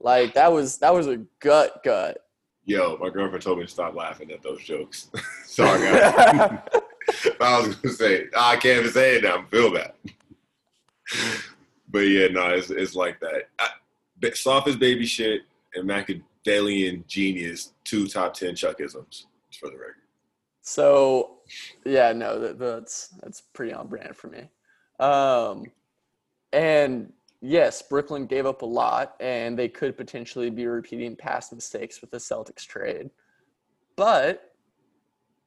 Like 0.00 0.32
that 0.32 0.50
was 0.50 0.78
that 0.78 0.94
was 0.94 1.06
a 1.06 1.18
gut 1.40 1.82
gut. 1.84 2.16
Yo, 2.64 2.96
my 2.96 3.10
girlfriend 3.10 3.44
told 3.44 3.58
me 3.58 3.64
to 3.66 3.70
stop 3.70 3.94
laughing 3.94 4.30
at 4.32 4.42
those 4.42 4.62
jokes. 4.64 5.10
Sorry. 5.44 5.86
I 5.86 6.60
was 7.40 7.74
gonna 7.76 7.94
say 7.94 8.28
I 8.34 8.56
can't 8.56 8.80
even 8.80 8.90
say 8.90 9.16
it 9.16 9.24
now. 9.24 9.40
I 9.40 9.44
feel 9.50 9.70
bad. 9.70 9.92
but 11.90 12.00
yeah, 12.00 12.28
no, 12.28 12.48
it's, 12.48 12.70
it's 12.70 12.94
like 12.94 13.20
that. 13.20 13.50
I, 13.58 13.68
soft 14.32 14.66
as 14.66 14.76
baby 14.76 15.04
shit 15.04 15.42
and 15.74 15.86
Machiavellian 15.86 17.04
genius, 17.06 17.72
two 17.84 18.06
top 18.06 18.34
ten 18.34 18.54
Chuckisms 18.54 19.24
for 19.58 19.68
the 19.68 19.76
record. 19.76 19.94
So, 20.62 21.38
yeah, 21.84 22.12
no, 22.12 22.38
that, 22.38 22.58
that's 22.58 23.08
that's 23.22 23.40
pretty 23.40 23.72
on 23.72 23.86
brand 23.88 24.16
for 24.16 24.28
me. 24.28 24.50
Um, 25.00 25.64
and 26.52 27.12
yes, 27.40 27.82
Brooklyn 27.82 28.26
gave 28.26 28.46
up 28.46 28.62
a 28.62 28.66
lot, 28.66 29.14
and 29.20 29.58
they 29.58 29.68
could 29.68 29.96
potentially 29.96 30.50
be 30.50 30.66
repeating 30.66 31.16
past 31.16 31.52
mistakes 31.52 32.00
with 32.00 32.10
the 32.10 32.18
Celtics 32.18 32.66
trade. 32.66 33.10
But 33.96 34.52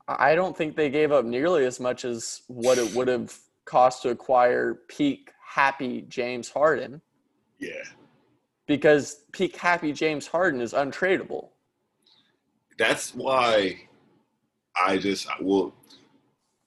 I 0.07 0.35
don't 0.35 0.57
think 0.57 0.75
they 0.75 0.89
gave 0.89 1.11
up 1.11 1.25
nearly 1.25 1.65
as 1.65 1.79
much 1.79 2.03
as 2.05 2.41
what 2.47 2.77
it 2.77 2.93
would 2.95 3.07
have 3.07 3.37
cost 3.65 4.01
to 4.03 4.09
acquire 4.09 4.79
peak 4.87 5.31
happy 5.45 6.05
James 6.07 6.49
Harden, 6.49 7.01
Yeah, 7.59 7.83
because 8.71 9.25
peak 9.33 9.57
happy 9.57 9.91
James 9.91 10.27
Harden 10.27 10.61
is 10.61 10.71
untradeable. 10.71 11.49
that's 12.77 13.13
why 13.13 13.81
I 14.81 14.97
just 14.97 15.27
will. 15.41 15.73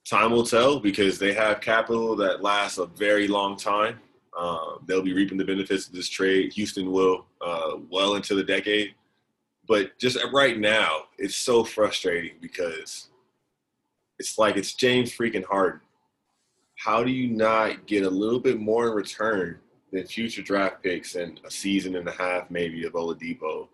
Time 0.05 0.33
will 0.33 0.45
tell 0.45 0.79
because 0.79 1.19
they 1.19 1.33
have 1.33 1.63
capital 1.63 2.15
that 2.17 2.43
lasts 2.43 2.77
a 2.77 2.85
very 2.85 3.27
long 3.27 3.57
time. 3.57 3.99
Um, 4.39 4.85
they'll 4.87 5.01
be 5.01 5.15
reaping 5.15 5.39
the 5.39 5.47
benefits 5.47 5.87
of 5.87 5.95
this 5.95 6.11
trade. 6.11 6.53
Houston 6.53 6.93
will 6.93 7.25
uh, 7.41 7.77
well 7.89 8.17
into 8.17 8.35
the 8.35 8.45
decade. 8.45 8.95
But 9.67 9.99
just 9.99 10.19
right 10.31 10.59
now, 10.59 11.05
it's 11.17 11.37
so 11.37 11.65
frustrating 11.65 12.33
because 12.43 13.09
it's 14.19 14.37
like 14.37 14.59
it's 14.59 14.75
James 14.75 15.11
freaking 15.11 15.45
Harden. 15.45 15.81
How 16.77 17.03
do 17.03 17.11
you 17.11 17.29
not 17.31 17.87
get 17.87 18.05
a 18.05 18.11
little 18.11 18.41
bit 18.41 18.61
more 18.61 18.89
in 18.89 18.93
return 18.93 19.59
than 19.95 20.07
future 20.07 20.43
draft 20.43 20.83
picks 20.83 21.15
and 21.15 21.41
a 21.45 21.51
season 21.51 21.97
and 21.97 22.07
a 22.09 22.13
half 22.13 22.51
maybe 22.51 22.85
of 22.85 22.93
Oladipo 22.95 23.69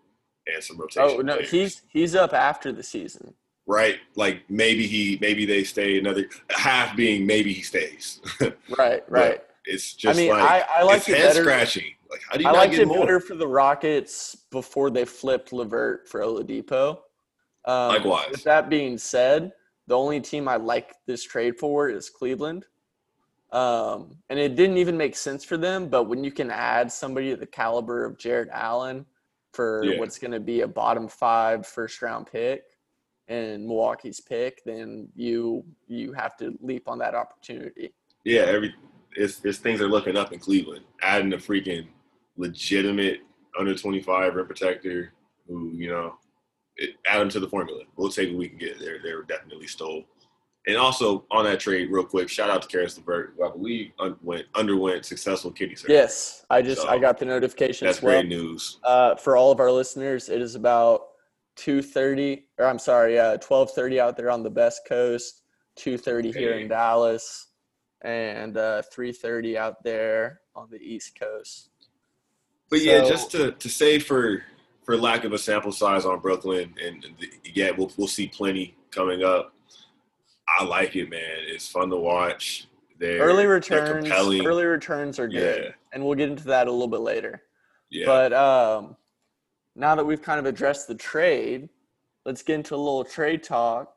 and 0.53 0.63
some 0.63 0.77
rotation? 0.79 1.17
Oh 1.19 1.21
no, 1.21 1.35
players? 1.35 1.51
he's 1.51 1.81
he's 1.89 2.15
up 2.15 2.33
after 2.33 2.71
the 2.71 2.83
season. 2.83 3.33
right. 3.67 3.97
Like 4.15 4.43
maybe 4.49 4.87
he 4.87 5.17
maybe 5.21 5.45
they 5.45 5.63
stay 5.63 5.97
another 5.99 6.29
half 6.49 6.95
being 6.95 7.25
maybe 7.25 7.51
he 7.53 7.61
stays. 7.61 8.21
Right, 8.77 9.03
right. 9.09 9.41
it's 9.65 9.93
just 9.93 10.17
I 10.17 10.21
mean, 10.21 10.31
like 10.31 10.41
I, 10.43 10.65
I 10.79 10.83
like 10.83 10.99
it's 10.99 11.09
it 11.09 11.17
head 11.17 11.27
better. 11.29 11.41
scratching. 11.43 11.91
Like 12.09 12.21
how 12.29 12.37
do 12.37 12.43
you 12.43 12.49
I 12.49 12.53
liked 12.53 12.73
it 12.73 12.87
more? 12.87 12.99
better 12.99 13.19
for 13.19 13.35
the 13.35 13.47
Rockets 13.47 14.35
before 14.51 14.89
they 14.89 15.05
flipped 15.05 15.53
LeVert 15.53 16.07
for 16.09 16.21
Oladipo. 16.21 16.97
Um, 17.65 17.89
Likewise. 17.89 18.27
With 18.31 18.43
that 18.43 18.69
being 18.69 18.97
said, 18.97 19.51
the 19.87 19.97
only 19.97 20.19
team 20.19 20.47
I 20.47 20.55
like 20.57 20.93
this 21.05 21.23
trade 21.23 21.57
for 21.59 21.89
is 21.89 22.09
Cleveland. 22.09 22.65
Um, 23.51 24.17
and 24.29 24.39
it 24.39 24.55
didn't 24.55 24.77
even 24.77 24.95
make 24.97 25.15
sense 25.15 25.43
for 25.43 25.57
them, 25.57 25.89
but 25.89 26.03
when 26.05 26.23
you 26.23 26.31
can 26.31 26.49
add 26.49 26.91
somebody 26.91 27.31
of 27.31 27.39
the 27.39 27.45
caliber 27.45 28.05
of 28.05 28.17
Jarrett 28.17 28.49
Allen 28.51 29.05
for 29.53 29.83
Yeah. 29.83 29.99
what's 29.99 30.17
going 30.17 30.31
to 30.31 30.39
be 30.39 30.61
a 30.61 30.67
bottom 30.67 31.07
five 31.09 31.67
first 31.67 32.01
round 32.01 32.27
pick 32.27 32.63
and 33.27 33.65
Milwaukee's 33.67 34.21
pick, 34.21 34.63
then 34.65 35.09
you 35.15 35.65
you 35.87 36.13
have 36.13 36.37
to 36.37 36.57
leap 36.61 36.87
on 36.87 36.97
that 36.99 37.13
opportunity. 37.15 37.93
yeah, 38.23 38.41
every 38.41 38.73
it's, 39.17 39.43
it's 39.43 39.57
things 39.57 39.81
are 39.81 39.89
looking 39.89 40.15
up 40.15 40.31
in 40.31 40.39
Cleveland. 40.39 40.85
Adding 41.01 41.33
a 41.33 41.37
freaking 41.37 41.87
legitimate 42.37 43.19
under 43.59 43.75
twenty 43.75 44.01
five 44.01 44.35
rim 44.35 44.45
protector 44.45 45.11
who 45.47 45.71
you 45.75 45.89
know 45.89 46.15
it, 46.77 46.91
add 47.05 47.19
them 47.19 47.29
to 47.29 47.39
the 47.41 47.49
formula. 47.49 47.83
We'll 47.97 48.09
take 48.09 48.29
what 48.29 48.37
we 48.37 48.47
can 48.47 48.57
get. 48.57 48.79
They're 48.79 48.99
they're 49.03 49.23
definitely 49.23 49.67
stole. 49.67 50.05
And 50.67 50.77
also 50.77 51.25
on 51.31 51.45
that 51.45 51.59
trade, 51.59 51.89
real 51.91 52.03
quick, 52.03 52.29
shout 52.29 52.49
out 52.51 52.61
to 52.61 52.67
Caris 52.67 52.95
LeVert, 52.95 53.33
who 53.35 53.45
I 53.45 53.51
believe 53.51 53.91
underwent, 53.99 54.45
underwent 54.53 55.05
successful 55.05 55.49
kidney 55.49 55.75
surgery. 55.75 55.95
Yes, 55.95 56.45
I 56.51 56.61
just 56.61 56.83
So, 56.83 56.87
I 56.87 56.99
got 56.99 57.17
the 57.17 57.25
notification 57.25 57.87
that's 57.87 58.01
well. 58.01 58.21
great 58.21 58.29
news. 58.29 58.77
Uh, 58.83 59.15
for 59.15 59.35
all 59.35 59.51
of 59.51 59.59
our 59.59 59.71
listeners, 59.71 60.29
it 60.29 60.39
is 60.39 60.53
about 60.53 61.07
two 61.55 61.81
thirty, 61.81 62.45
or 62.59 62.65
I'm 62.65 62.77
sorry, 62.77 63.17
uh, 63.17 63.37
twelve 63.37 63.71
thirty 63.71 63.99
out 63.99 64.17
there 64.17 64.29
on 64.29 64.43
the 64.43 64.51
Best 64.51 64.87
Coast, 64.87 65.41
two 65.75 65.97
thirty 65.97 66.31
here 66.31 66.53
in 66.53 66.67
Dallas, 66.67 67.47
and 68.01 68.55
uh, 68.55 68.83
three 68.83 69.11
thirty 69.11 69.57
out 69.57 69.83
there 69.83 70.41
on 70.55 70.69
the 70.69 70.77
East 70.77 71.19
Coast. 71.19 71.69
But 72.69 72.81
yeah, 72.81 73.03
just 73.03 73.31
to, 73.31 73.51
to 73.51 73.69
say 73.69 73.97
for 73.97 74.43
for 74.83 74.95
lack 74.95 75.23
of 75.23 75.33
a 75.33 75.39
sample 75.39 75.71
size 75.71 76.05
on 76.05 76.19
Brooklyn, 76.19 76.75
and 76.83 77.03
the, 77.19 77.31
yeah, 77.51 77.71
we'll 77.71 77.91
we'll 77.97 78.07
see 78.07 78.27
plenty 78.27 78.75
coming 78.91 79.23
up. 79.23 79.55
I 80.59 80.63
like 80.63 80.95
it, 80.95 81.09
man. 81.09 81.21
It's 81.47 81.67
fun 81.67 81.89
to 81.89 81.97
watch. 81.97 82.67
They're, 82.99 83.19
early 83.19 83.45
returns, 83.45 84.07
early 84.11 84.65
returns 84.65 85.17
are 85.19 85.27
good, 85.27 85.63
Yeah. 85.65 85.71
and 85.93 86.05
we'll 86.05 86.15
get 86.15 86.29
into 86.29 86.43
that 86.45 86.67
a 86.67 86.71
little 86.71 86.87
bit 86.87 86.99
later. 86.99 87.41
yeah, 87.89 88.05
But 88.05 88.31
um, 88.33 88.95
now 89.75 89.95
that 89.95 90.05
we've 90.05 90.21
kind 90.21 90.39
of 90.39 90.45
addressed 90.45 90.87
the 90.87 90.93
trade, 90.95 91.69
let's 92.25 92.43
get 92.43 92.55
into 92.55 92.75
a 92.75 92.77
little 92.77 93.03
trade 93.03 93.41
talk. 93.43 93.95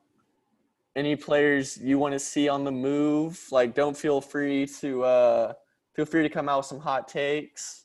Any 0.96 1.16
players 1.16 1.76
you 1.76 1.98
want 1.98 2.12
to 2.14 2.18
see 2.18 2.48
on 2.48 2.64
the 2.64 2.72
move? 2.72 3.44
Like, 3.50 3.74
don't 3.74 3.96
feel 3.96 4.20
free 4.20 4.64
to 4.80 5.02
uh, 5.02 5.52
feel 5.94 6.06
free 6.06 6.22
to 6.22 6.28
come 6.30 6.48
out 6.48 6.58
with 6.58 6.66
some 6.66 6.78
hot 6.80 7.08
takes. 7.08 7.84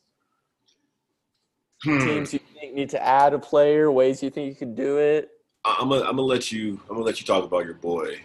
Hmm. 1.83 1.99
Teams 1.99 2.33
you 2.33 2.39
think 2.53 2.75
need 2.75 2.89
to 2.91 3.03
add 3.03 3.33
a 3.33 3.39
player, 3.39 3.91
ways 3.91 4.21
you 4.21 4.29
think 4.29 4.47
you 4.49 4.55
could 4.55 4.75
do 4.75 4.97
it. 4.99 5.29
I'm 5.65 5.89
gonna 5.89 6.01
I'm 6.01 6.15
gonna 6.17 6.21
let 6.21 6.51
you 6.51 6.79
I'm 6.83 6.95
gonna 6.95 7.05
let 7.05 7.19
you 7.19 7.25
talk 7.25 7.43
about 7.43 7.65
your 7.65 7.73
boy. 7.73 8.19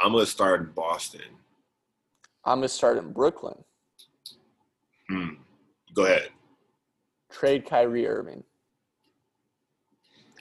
I'm 0.00 0.12
gonna 0.12 0.26
start 0.26 0.60
in 0.60 0.66
Boston. 0.74 1.20
I'm 2.44 2.58
gonna 2.58 2.68
start 2.68 2.96
in 2.98 3.12
Brooklyn. 3.12 3.56
Hmm. 5.08 5.34
Go 5.94 6.06
ahead. 6.06 6.30
Trade 7.30 7.66
Kyrie 7.66 8.06
Irving. 8.06 8.44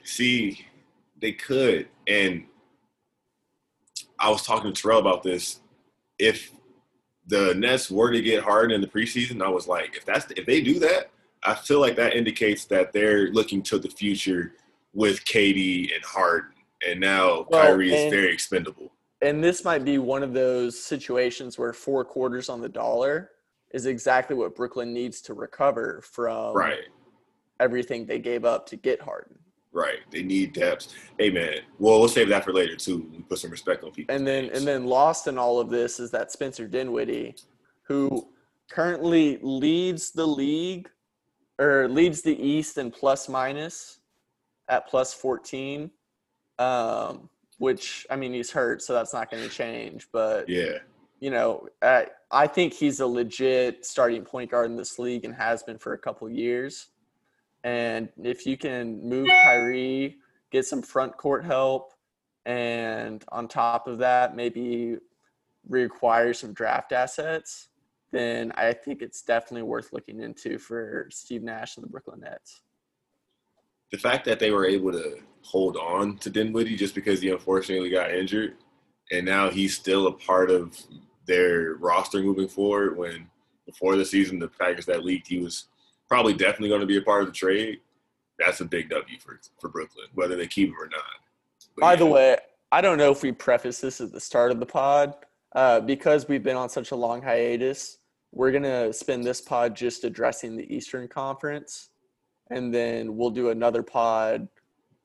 See, 0.04 0.66
they 1.22 1.34
could, 1.34 1.88
and 2.08 2.46
I 4.18 4.30
was 4.30 4.44
talking 4.44 4.74
to 4.74 4.82
Terrell 4.82 5.00
about 5.00 5.24
this. 5.24 5.60
If 6.18 6.51
the 7.28 7.54
Nets 7.56 7.92
were 7.92 8.12
to 8.12 8.22
get 8.22 8.44
Harden 8.44 8.72
in 8.72 8.82
the 8.82 8.88
preseason, 8.88 9.44
I 9.44 9.50
was 9.50 9.68
like, 9.68 9.96
if 9.96 10.06
that's 10.06 10.32
if 10.36 10.46
they 10.46 10.62
do 10.62 10.80
that, 10.80 11.12
I 11.44 11.54
feel 11.54 11.80
like 11.80 11.96
that 11.98 12.16
indicates 12.16 12.66
that 12.66 12.94
they're 12.94 13.28
looking 13.32 13.62
to 13.63 13.78
the 13.78 13.89
future 13.89 14.54
with 14.94 15.24
KD 15.25 15.94
and 15.94 16.04
Harden, 16.04 16.51
and 16.88 17.00
now 17.00 17.46
Well, 17.50 17.62
Kyrie 17.62 17.94
is 17.94 18.12
very 18.12 18.34
expendable. 18.34 18.92
And 19.22 19.44
this 19.44 19.64
might 19.64 19.84
be 19.84 19.98
one 19.98 20.24
of 20.24 20.34
those 20.34 20.80
situations 20.82 21.58
where 21.58 21.74
four 21.74 22.06
quarters 22.06 22.50
on 22.50 22.62
the 22.62 22.70
dollar 22.70 23.32
is 23.72 23.86
exactly 23.86 24.36
what 24.36 24.56
Brooklyn 24.56 24.94
needs 24.94 25.22
to 25.22 25.34
recover 25.34 26.02
from 26.04 26.56
Right, 26.56 26.86
everything 27.60 28.06
they 28.06 28.20
gave 28.20 28.46
up 28.46 28.66
to 28.68 28.76
get 28.76 29.02
Harden. 29.02 29.38
right. 29.72 30.00
They 30.12 30.24
need 30.24 30.54
depth. 30.54 30.94
Hey 31.20 31.30
man, 31.30 31.60
well 31.78 32.00
we'll 32.00 32.08
save 32.08 32.30
that 32.30 32.44
for 32.46 32.54
later 32.54 32.76
too. 32.76 33.10
We 33.12 33.20
put 33.24 33.40
some 33.40 33.52
respect 33.52 33.84
on 33.84 33.92
people. 33.92 34.16
And 34.16 34.26
then 34.26 34.46
and 34.54 34.66
then 34.66 34.86
lost 34.86 35.28
in 35.28 35.38
all 35.38 35.60
of 35.60 35.70
this 35.70 36.00
is 36.00 36.10
that 36.12 36.32
Spencer 36.32 36.68
Dinwiddie, 36.68 37.36
who 37.84 38.28
currently 38.72 39.38
leads 39.42 40.12
the 40.12 40.26
league 40.26 40.90
or 41.60 41.88
leads 41.90 42.22
the 42.22 42.42
East 42.42 42.78
in 42.78 42.90
plus 42.90 43.28
minus 43.28 44.00
at 44.70 44.88
plus 44.88 45.14
14. 45.14 45.92
Um, 46.58 47.30
which 47.60 48.08
I 48.10 48.16
mean 48.16 48.34
he's 48.34 48.51
hurt, 48.51 48.82
so 48.82 48.94
that's 48.94 49.13
not 49.13 49.30
going 49.30 49.44
to 49.44 49.50
change. 49.50 50.08
But 50.12 50.50
yeah, 50.50 50.80
you 51.20 51.30
know, 51.30 51.68
uh, 51.82 52.04
I 52.32 52.48
think 52.48 52.74
he's 52.74 53.00
a 53.00 53.08
legit 53.08 53.86
starting 53.86 54.24
point 54.24 54.51
guard 54.51 54.72
in 54.72 54.75
this 54.75 54.98
league 54.98 55.25
and 55.25 55.36
has 55.36 55.62
been 55.63 55.78
for 55.78 55.94
a 55.94 55.98
couple 55.98 56.28
years. 56.30 56.88
And 57.63 58.10
if 58.24 58.46
you 58.46 58.58
can 58.58 59.08
move 59.08 59.28
Kyrie, 59.28 60.18
get 60.50 60.66
some 60.66 60.82
front 60.82 61.18
court 61.18 61.44
help, 61.46 61.94
and 62.46 63.24
on 63.30 63.48
top 63.48 63.88
of 63.88 63.98
that, 64.00 64.36
maybe 64.36 64.96
reacquire 65.70 66.34
some 66.34 66.54
draft 66.54 66.94
assets, 66.94 67.68
then 68.12 68.54
I 68.56 68.72
think 68.74 69.01
it's 69.01 69.22
definitely 69.22 69.63
worth 69.63 69.92
looking 69.92 70.22
into 70.22 70.58
for 70.58 71.10
Steve 71.12 71.44
Nash 71.44 71.75
and 71.75 71.84
the 71.84 71.89
Brooklyn 71.89 72.22
Nets. 72.22 72.62
the 73.92 73.98
fact 73.98 74.24
that 74.25 74.39
they 74.39 74.51
were 74.51 74.66
able 74.66 74.92
to 74.92 75.18
hold 75.41 75.77
on 75.77 76.17
to 76.17 76.29
Dinwiddie 76.29 76.75
just 76.75 76.96
because 76.96 77.22
he 77.22 77.29
unfortunately 77.29 77.89
got 77.89 78.12
injured, 78.13 78.55
and 79.12 79.25
now 79.25 79.50
he's 79.50 79.75
still 79.75 80.08
a 80.08 80.12
part 80.12 80.51
of 80.51 80.77
their 81.25 81.75
roster 81.75 82.22
moving 82.22 82.48
forward. 82.48 82.98
When 82.98 83.27
before 83.65 83.96
the 83.96 84.05
season, 84.05 84.39
the 84.39 84.48
package 84.48 84.86
that 84.86 85.05
leaked, 85.05 85.27
he 85.27 85.39
was 85.39 85.67
probably 86.08 86.34
definitely 86.34 86.69
going 86.69 86.81
to 86.81 86.88
be 86.88 86.98
a 86.98 87.01
part 87.01 87.22
of 87.22 87.27
the 87.27 87.34
trade. 87.34 87.79
That's 88.38 88.62
a 88.62 88.65
big 88.65 88.89
W 88.89 89.19
for 89.19 89.39
for 89.60 89.69
Brooklyn, 89.69 90.08
whether 90.13 90.36
they 90.36 90.48
keep 90.48 90.69
him 90.69 90.75
or 90.79 90.88
not. 90.88 91.03
But 91.75 91.81
By 91.81 91.96
the 91.96 92.05
way, 92.05 92.38
I 92.72 92.81
don't 92.81 92.98
know 92.98 93.12
if 93.12 93.24
we 93.24 93.31
preface 93.31 93.79
this 93.79 94.01
at 94.01 94.12
the 94.12 94.19
start 94.19 94.51
of 94.51 94.60
the 94.60 94.65
pod 94.65 95.13
uh, 95.55 95.79
because 95.81 96.27
we've 96.27 96.43
been 96.43 96.55
on 96.55 96.69
such 96.69 96.91
a 96.91 96.96
long 96.96 97.22
hiatus. 97.22 97.98
We're 98.31 98.51
gonna 98.51 98.93
spend 98.93 99.24
this 99.24 99.41
pod 99.41 99.75
just 99.75 100.03
addressing 100.03 100.55
the 100.55 100.74
Eastern 100.74 101.08
Conference, 101.08 101.89
and 102.50 102.74
then 102.74 103.17
we'll 103.17 103.31
do 103.31 103.50
another 103.50 103.84
pod 103.84 104.48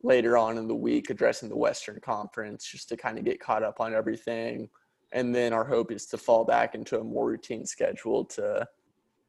later 0.05 0.37
on 0.37 0.59
in 0.59 0.69
the 0.69 0.75
week 0.75 1.11
addressing 1.11 1.49
the 1.49 1.57
Western 1.57 1.99
Conference, 2.01 2.65
just 2.65 2.89
to 2.91 2.97
kind 2.97 3.19
of 3.19 3.25
get 3.25 3.41
caught 3.41 3.63
up 3.63 3.81
on 3.81 3.95
everything. 3.95 4.69
And 5.13 5.35
then 5.35 5.53
our 5.53 5.65
hope 5.65 5.91
is 5.91 6.07
to 6.07 6.19
fall 6.19 6.45
back 6.45 6.75
into 6.75 7.01
a 7.01 7.05
more 7.05 7.27
routine 7.27 7.65
schedule 7.65 8.25
to, 8.27 8.67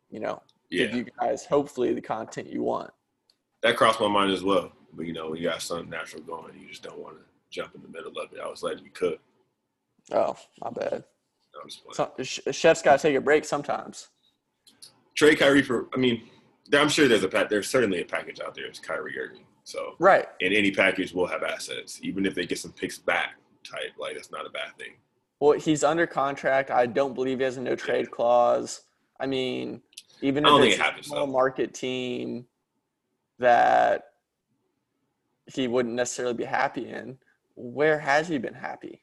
you 0.09 0.19
know, 0.19 0.41
give 0.69 0.93
you 0.93 1.05
guys 1.19 1.45
hopefully 1.45 1.93
the 1.93 2.01
content 2.01 2.47
you 2.51 2.63
want. 2.63 2.91
that 3.63 3.77
crossed 3.77 3.99
my 4.01 4.07
mind 4.07 4.31
as 4.31 4.43
well. 4.43 4.71
But 4.93 5.05
you 5.05 5.13
know, 5.13 5.29
when 5.29 5.37
you 5.37 5.49
got 5.49 5.61
something 5.61 5.89
natural 5.89 6.23
going, 6.23 6.59
you 6.59 6.67
just 6.67 6.83
don't 6.83 6.99
want 6.99 7.15
to 7.17 7.23
jump 7.49 7.75
in 7.75 7.81
the 7.81 7.87
middle 7.87 8.11
of 8.21 8.31
it. 8.33 8.39
I 8.43 8.47
was 8.47 8.63
letting 8.63 8.83
you 8.83 8.91
cook. 8.91 9.19
Oh, 10.11 10.35
my 10.61 10.69
bad. 10.71 11.03
So, 11.91 12.11
chef's 12.51 12.81
got 12.81 12.99
to 12.99 13.01
take 13.01 13.15
a 13.15 13.21
break 13.21 13.45
sometimes. 13.45 14.09
trade 15.15 15.39
Kyrie 15.39 15.63
for. 15.63 15.87
I 15.93 15.97
mean, 15.97 16.29
I'm 16.73 16.89
sure 16.89 17.07
there's 17.07 17.23
a 17.23 17.29
pa- 17.29 17.47
there's 17.49 17.69
certainly 17.69 18.01
a 18.01 18.05
package 18.05 18.39
out 18.39 18.55
there. 18.55 18.65
It's 18.65 18.79
Kyrie 18.79 19.17
Irving. 19.17 19.45
So 19.65 19.95
Right. 19.99 20.27
in 20.39 20.53
any 20.53 20.71
package, 20.71 21.13
we'll 21.13 21.25
have 21.25 21.43
assets, 21.43 21.99
even 22.03 22.25
if 22.25 22.35
they 22.35 22.45
get 22.45 22.59
some 22.59 22.71
picks 22.71 22.97
back. 22.97 23.35
Type 23.63 23.93
like 23.97 24.13
that's 24.15 24.31
not 24.31 24.45
a 24.45 24.49
bad 24.51 24.77
thing. 24.77 24.93
Well, 25.39 25.57
he's 25.57 25.83
under 25.83 26.05
contract. 26.05 26.69
I 26.69 26.85
don't 26.85 27.15
believe 27.15 27.39
he 27.39 27.43
has 27.45 27.57
a 27.57 27.61
no 27.61 27.75
trade 27.75 28.11
clause. 28.11 28.81
I 29.19 29.25
mean, 29.25 29.81
even 30.21 30.45
if 30.45 30.61
it's 30.61 30.75
it 30.75 30.99
a 30.99 31.03
small 31.03 31.25
though. 31.25 31.31
market 31.31 31.73
team 31.73 32.45
that 33.39 34.03
he 35.47 35.67
wouldn't 35.67 35.95
necessarily 35.95 36.35
be 36.35 36.43
happy 36.43 36.87
in, 36.89 37.17
where 37.55 37.97
has 37.97 38.27
he 38.27 38.37
been 38.37 38.53
happy? 38.53 39.01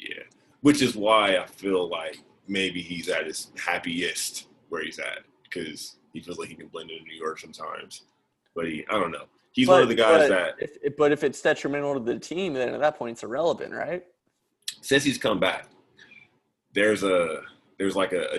Yeah, 0.00 0.24
which 0.62 0.82
is 0.82 0.96
why 0.96 1.36
I 1.36 1.46
feel 1.46 1.88
like 1.88 2.18
maybe 2.48 2.82
he's 2.82 3.08
at 3.08 3.26
his 3.26 3.52
happiest 3.56 4.48
where 4.68 4.82
he's 4.82 4.98
at 4.98 5.20
because 5.44 5.96
he 6.12 6.20
feels 6.20 6.38
like 6.38 6.48
he 6.48 6.56
can 6.56 6.66
blend 6.68 6.90
into 6.90 7.04
New 7.04 7.16
York 7.16 7.38
sometimes. 7.38 8.02
But 8.58 8.66
he, 8.66 8.84
I 8.90 8.94
don't 8.94 9.12
know. 9.12 9.26
He's 9.52 9.68
But- 9.68 9.74
one 9.74 9.82
of 9.84 9.88
the 9.88 9.94
guys 9.94 10.28
that 10.28 10.56
If, 10.58 10.96
but 10.96 11.12
if 11.12 11.22
it's 11.22 11.40
detrimental 11.40 11.94
to 11.94 12.00
the 12.00 12.18
team, 12.18 12.54
then 12.54 12.74
at 12.74 12.80
that 12.80 12.98
point 12.98 13.12
it's 13.12 13.22
irrelevant, 13.22 13.72
right? 13.72 14.04
since 14.80 15.02
he's 15.04 15.18
come 15.18 15.38
back, 15.40 15.66
there's 16.72 17.02
a 17.04 17.42
there's 17.78 17.94
like 17.96 18.12
a, 18.12 18.34
a 18.36 18.38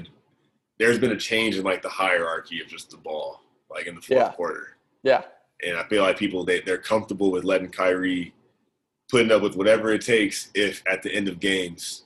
there's 0.77 0.99
been 0.99 1.11
a 1.11 1.17
change 1.17 1.55
in 1.57 1.63
like 1.63 1.81
the 1.81 1.89
hierarchy 1.89 2.61
of 2.61 2.67
just 2.67 2.89
the 2.91 2.97
ball, 2.97 3.41
like 3.71 3.87
in 3.87 3.95
the 3.95 4.01
fourth 4.01 4.19
Yeah. 4.19 4.31
quarter. 4.33 4.77
Yeah. 5.03 5.21
And 5.65 5.77
I 5.77 5.83
feel 5.87 6.03
like 6.03 6.17
people 6.17 6.43
they 6.43 6.59
they're 6.61 6.77
comfortable 6.77 7.31
with 7.31 7.45
letting 7.45 7.69
Kyrie 7.69 8.33
putting 9.09 9.31
up 9.31 9.41
with 9.41 9.55
whatever 9.55 9.91
it 9.93 10.01
takes 10.01 10.49
if 10.53 10.83
at 10.85 11.01
the 11.01 11.13
end 11.13 11.27
of 11.29 11.39
games 11.39 12.03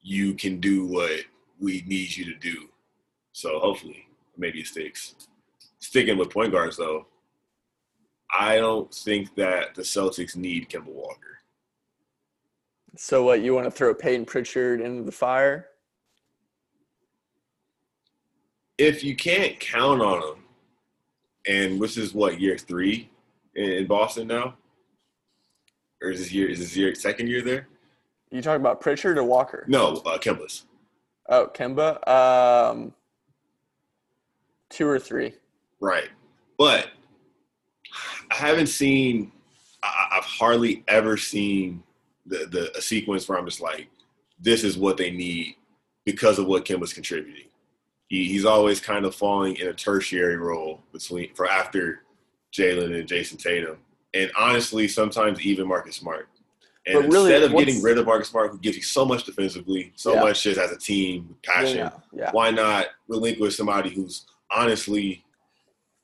you 0.00 0.34
can 0.34 0.58
do 0.60 0.84
what 0.84 1.20
we 1.60 1.84
need 1.86 2.16
you 2.16 2.24
to 2.24 2.34
do. 2.40 2.68
So 3.32 3.58
hopefully 3.60 4.06
maybe 4.36 4.60
it 4.60 4.66
sticks. 4.66 5.14
Sticking 5.78 6.18
with 6.18 6.30
point 6.30 6.52
guards 6.52 6.76
though, 6.76 7.06
I 8.38 8.56
don't 8.56 8.92
think 8.92 9.34
that 9.36 9.74
the 9.74 9.82
Celtics 9.82 10.36
need 10.36 10.68
Kemba 10.68 10.86
Walker. 10.86 11.38
So 12.96 13.24
what 13.24 13.42
you 13.42 13.54
want 13.54 13.66
to 13.66 13.70
throw 13.70 13.94
Peyton 13.94 14.24
Pritchard 14.24 14.80
into 14.80 15.02
the 15.02 15.12
fire? 15.12 15.68
if 18.82 19.04
you 19.04 19.14
can't 19.14 19.58
count 19.60 20.02
on 20.02 20.22
him, 20.22 20.44
and 21.46 21.80
which 21.80 21.96
is 21.96 22.14
what 22.14 22.40
year 22.40 22.58
three 22.58 23.08
in, 23.54 23.86
Boston 23.86 24.26
now, 24.26 24.54
or 26.02 26.10
is 26.10 26.18
this 26.18 26.32
year 26.32 26.48
is 26.48 26.58
this 26.58 26.76
year 26.76 26.94
second 26.94 27.28
year 27.28 27.42
there? 27.42 27.68
You 28.30 28.42
talking 28.42 28.60
about 28.60 28.80
Pritchard 28.80 29.18
or 29.18 29.24
Walker? 29.24 29.64
No, 29.68 30.02
uh, 30.06 30.18
Kemba's. 30.18 30.64
Oh, 31.28 31.48
Kemba. 31.52 32.06
Um, 32.08 32.92
two 34.70 34.88
or 34.88 34.98
three. 34.98 35.34
Right, 35.80 36.08
but 36.58 36.88
I 38.32 38.36
haven't 38.36 38.68
seen. 38.68 39.30
I, 39.82 40.08
I've 40.12 40.24
hardly 40.24 40.84
ever 40.88 41.16
seen 41.16 41.82
the 42.26 42.46
the 42.50 42.76
a 42.76 42.80
sequence 42.82 43.28
where 43.28 43.38
I'm 43.38 43.44
just 43.46 43.60
like, 43.60 43.88
this 44.40 44.64
is 44.64 44.78
what 44.78 44.96
they 44.96 45.10
need 45.10 45.56
because 46.04 46.38
of 46.38 46.46
what 46.46 46.64
Kim 46.64 46.80
was 46.80 46.92
contributing. 46.92 47.46
He, 48.08 48.24
he's 48.26 48.44
always 48.44 48.80
kind 48.80 49.04
of 49.04 49.14
falling 49.14 49.56
in 49.56 49.68
a 49.68 49.72
tertiary 49.72 50.36
role 50.36 50.80
between 50.92 51.34
for 51.34 51.46
after 51.46 52.02
Jalen 52.52 52.98
and 52.98 53.08
Jayson 53.08 53.38
Tatum, 53.38 53.78
and 54.14 54.30
honestly, 54.38 54.88
sometimes 54.88 55.40
even 55.42 55.66
Marcus 55.68 55.96
Smart. 55.96 56.28
And 56.86 56.94
But 57.02 57.12
really, 57.12 57.32
instead 57.32 57.50
of 57.50 57.56
getting 57.56 57.80
rid 57.82 57.98
of 57.98 58.06
Marcus 58.06 58.28
Smart, 58.28 58.50
who 58.50 58.58
gives 58.58 58.76
you 58.76 58.82
so 58.82 59.04
much 59.04 59.24
defensively, 59.24 59.92
so 59.94 60.14
Yeah. 60.14 60.20
much 60.22 60.42
just 60.42 60.58
as 60.58 60.72
a 60.72 60.76
team 60.76 61.36
passion, 61.44 61.78
Yeah. 61.78 61.90
yeah. 62.12 62.30
why 62.32 62.50
not 62.50 62.86
relinquish 63.08 63.56
somebody 63.56 63.90
who's 63.90 64.26
honestly 64.50 65.24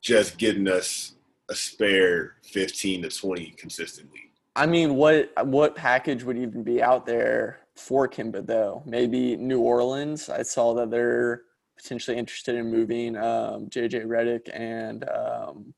just 0.01 0.39
getting 0.39 0.69
us 0.69 1.15
a 1.51 1.55
spare 1.55 2.35
15 2.43 3.03
to 3.03 3.09
20 3.09 3.51
consistently? 3.57 4.21
I 4.57 4.67
mean, 4.67 4.97
what 4.97 5.31
what 5.47 5.77
package 5.77 6.25
would 6.25 6.37
even 6.37 6.63
be 6.65 6.83
out 6.83 7.07
there 7.07 7.61
for 7.77 8.09
Kemba 8.09 8.45
though? 8.45 8.83
Maybe 8.87 9.37
New 9.37 9.61
Orleans. 9.61 10.29
I 10.29 10.43
saw 10.43 10.75
that 10.75 10.91
they're 10.91 11.43
potentially 11.77 12.17
interested 12.17 12.57
in 12.57 12.71
moving 12.71 13.17
um, 13.17 13.67
JJ 13.71 14.07
Redick 14.07 14.49
and 14.53 15.09
um, 15.09 15.73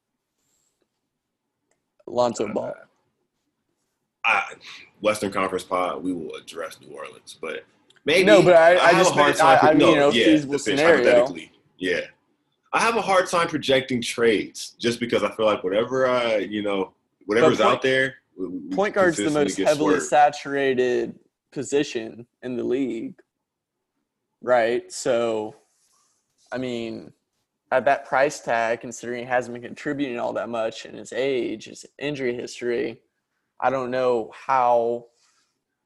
Lonzo 2.06 2.48
Ball. 2.48 2.72
I, 4.24 4.44
Western 5.02 5.30
Conference 5.30 5.64
pod, 5.64 6.02
we 6.02 6.12
will 6.12 6.34
address 6.34 6.78
New 6.80 6.94
Orleans, 6.94 7.38
but 7.40 7.64
maybe 8.04 8.24
No, 8.24 8.42
but 8.42 8.54
I- 8.54 8.76
I 8.78 8.92
have 8.92 9.04
just 9.06 9.16
meant-. 9.16 9.40
I- 9.42 9.56
I 9.58 9.68
mean, 9.70 9.78
no, 9.78 9.90
you 9.90 9.96
know, 9.96 10.10
yeah, 10.10 10.24
feasible 10.24 10.58
scenario. 10.58 10.96
hypothetically, 11.04 11.52
Yeah, 11.78 12.00
I 12.72 12.80
have 12.80 12.96
a 12.96 13.02
hard 13.02 13.26
time 13.28 13.48
projecting 13.48 14.00
trades 14.00 14.76
just 14.78 15.00
because 15.00 15.22
I 15.22 15.30
feel 15.32 15.46
like 15.46 15.64
whatever 15.64 16.06
I, 16.06 16.36
you 16.38 16.62
know, 16.62 16.94
whatever's 17.26 17.58
point- 17.58 17.70
out 17.70 17.82
there. 17.82 18.14
Point 18.72 18.94
guard's 18.94 19.18
the 19.18 19.30
most 19.30 19.58
heavily 19.58 19.94
swerved. 19.96 20.06
saturated 20.06 21.18
position 21.52 22.26
in 22.42 22.56
the 22.56 22.64
league, 22.64 23.20
right? 24.40 24.90
So, 24.90 25.56
I 26.50 26.56
mean, 26.56 27.12
at 27.70 27.84
that 27.84 28.06
price 28.06 28.40
tag, 28.40 28.80
considering 28.80 29.20
he 29.20 29.26
hasn't 29.26 29.52
been 29.52 29.62
contributing 29.62 30.18
all 30.18 30.32
that 30.34 30.48
much 30.48 30.86
in 30.86 30.94
his 30.94 31.12
age, 31.12 31.66
his 31.66 31.84
injury 31.98 32.34
history, 32.34 33.02
I 33.60 33.68
don't 33.68 33.90
know 33.90 34.32
how 34.34 35.06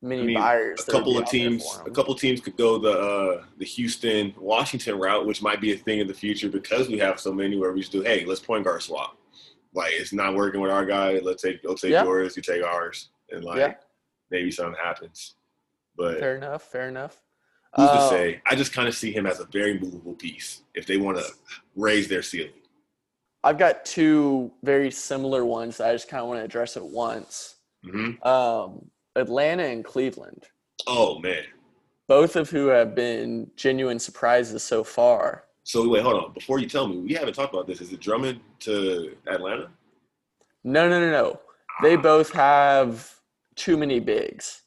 many 0.04 0.22
I 0.22 0.24
mean, 0.26 0.34
buyers. 0.36 0.80
a 0.86 0.90
couple 0.90 1.18
of 1.18 1.24
teams 1.28 1.64
a 1.86 1.90
couple 1.90 2.14
teams 2.14 2.40
could 2.40 2.56
go 2.56 2.78
the 2.78 2.90
uh 2.90 3.44
the 3.58 3.64
Houston 3.64 4.34
Washington 4.38 4.98
route 4.98 5.26
which 5.26 5.42
might 5.42 5.60
be 5.60 5.72
a 5.72 5.76
thing 5.76 5.98
in 6.00 6.06
the 6.06 6.14
future 6.14 6.48
because 6.48 6.88
we 6.88 6.98
have 6.98 7.18
so 7.18 7.32
many 7.32 7.56
where 7.56 7.72
we 7.72 7.80
just 7.80 7.92
do 7.92 8.02
hey 8.02 8.24
let's 8.24 8.40
point 8.40 8.64
guard 8.64 8.82
swap 8.82 9.16
like 9.72 9.92
it's 9.94 10.12
not 10.12 10.34
working 10.34 10.60
with 10.60 10.70
our 10.70 10.84
guy 10.84 11.18
let's 11.22 11.42
take 11.42 11.60
let's 11.64 11.80
take 11.82 11.92
Yeah. 11.92 12.04
yours 12.04 12.36
you 12.36 12.42
take 12.42 12.62
ours 12.62 13.08
and 13.30 13.44
like 13.44 13.58
Yeah. 13.58 13.74
maybe 14.30 14.50
something 14.50 14.78
happens 14.82 15.34
but 15.96 16.18
Fair 16.18 16.36
enough. 16.36 16.62
Fair 16.64 16.88
enough. 16.88 17.22
who's 17.74 17.90
to 17.90 18.00
Um, 18.00 18.08
say 18.10 18.42
I 18.46 18.54
just 18.54 18.72
kind 18.72 18.86
of 18.88 18.94
see 18.94 19.10
him 19.12 19.26
as 19.26 19.40
a 19.40 19.46
very 19.46 19.78
movable 19.80 20.14
piece 20.14 20.62
if 20.74 20.86
they 20.86 20.98
want 20.98 21.16
to 21.18 21.24
raise 21.76 22.08
their 22.08 22.22
ceiling 22.22 22.52
I've 23.42 23.58
got 23.58 23.84
two 23.84 24.52
very 24.62 24.90
similar 24.90 25.44
ones 25.44 25.76
that 25.76 25.88
I 25.88 25.92
just 25.92 26.08
kind 26.08 26.22
of 26.22 26.28
want 26.28 26.40
to 26.40 26.44
address 26.44 26.78
at 26.78 26.84
once. 26.84 27.56
hmm 27.84 28.12
Um, 28.26 28.90
Atlanta 29.16 29.64
and 29.64 29.84
Cleveland. 29.84 30.44
oh 30.86 31.18
man 31.20 31.44
both 32.06 32.36
of 32.36 32.50
who 32.50 32.66
have 32.66 32.94
been 32.94 33.50
genuine 33.56 33.98
surprises 33.98 34.62
so 34.62 34.84
far. 34.84 35.44
so 35.62 35.88
wait 35.88 36.02
hold 36.02 36.22
on 36.24 36.32
before 36.32 36.58
you 36.58 36.68
tell 36.68 36.86
me 36.86 36.98
we 36.98 37.14
haven't 37.14 37.34
talked 37.34 37.54
about 37.54 37.66
this 37.66 37.80
is 37.80 37.92
it 37.92 38.00
Drummond 38.00 38.40
to 38.60 39.16
Atlanta 39.26 39.70
No, 40.64 40.88
no, 40.88 40.98
no, 41.00 41.10
no. 41.10 41.40
They 41.82 41.96
Ah. 41.96 42.00
both 42.00 42.32
have 42.32 43.20
too 43.56 43.76
many 43.76 44.00
bigs. 44.00 44.62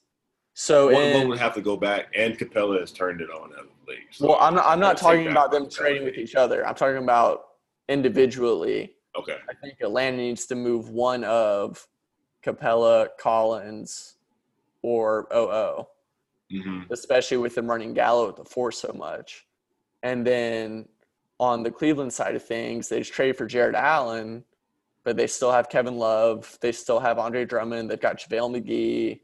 So 0.53 0.91
one 0.91 1.01
in, 1.03 1.27
would 1.29 1.39
have 1.39 1.53
to 1.55 1.61
go 1.61 1.75
back, 1.77 2.07
and 2.15 2.37
Capela 2.37 2.79
has 2.79 2.91
turned 2.91 3.19
it 3.21 3.29
on 3.31 3.51
of 3.53 3.65
late. 3.87 3.99
So 4.11 4.27
well, 4.27 4.37
I'm 4.39 4.53
not. 4.55 4.65
I'm 4.65 4.79
not 4.79 4.97
talking 4.97 5.27
about 5.27 5.51
them 5.51 5.69
trading 5.69 6.03
with 6.03 6.17
each 6.17 6.35
other. 6.35 6.65
I'm 6.67 6.75
talking 6.75 6.97
about 7.03 7.45
individually. 7.89 8.93
Okay, 9.17 9.37
I 9.49 9.53
think 9.61 9.81
Atlanta 9.81 10.17
needs 10.17 10.45
to 10.47 10.55
move 10.55 10.89
one 10.89 11.23
of 11.23 11.87
Capela, 12.45 13.09
Collins, 13.19 14.16
or 14.81 15.27
OO. 15.33 15.85
hmm 16.51 16.81
especially 16.91 17.37
with 17.37 17.55
them 17.55 17.67
running 17.67 17.93
Gallo 17.93 18.29
at 18.29 18.35
the 18.35 18.45
four 18.45 18.71
so 18.71 18.93
much. 18.95 19.45
And 20.03 20.25
then 20.25 20.87
on 21.39 21.63
the 21.63 21.71
Cleveland 21.71 22.13
side 22.13 22.35
of 22.35 22.43
things, 22.43 22.87
they 22.87 22.99
just 22.99 23.13
traded 23.13 23.37
for 23.37 23.45
Jarrett 23.45 23.75
Allen, 23.75 24.43
but 25.03 25.17
they 25.17 25.27
still 25.27 25.51
have 25.51 25.69
Kevin 25.69 25.97
Love. 25.97 26.57
They 26.61 26.71
still 26.71 26.99
have 26.99 27.19
Andre 27.19 27.45
Drummond. 27.45 27.89
They've 27.89 27.99
got 27.99 28.17
JaVale 28.17 28.61
McGee. 28.61 29.21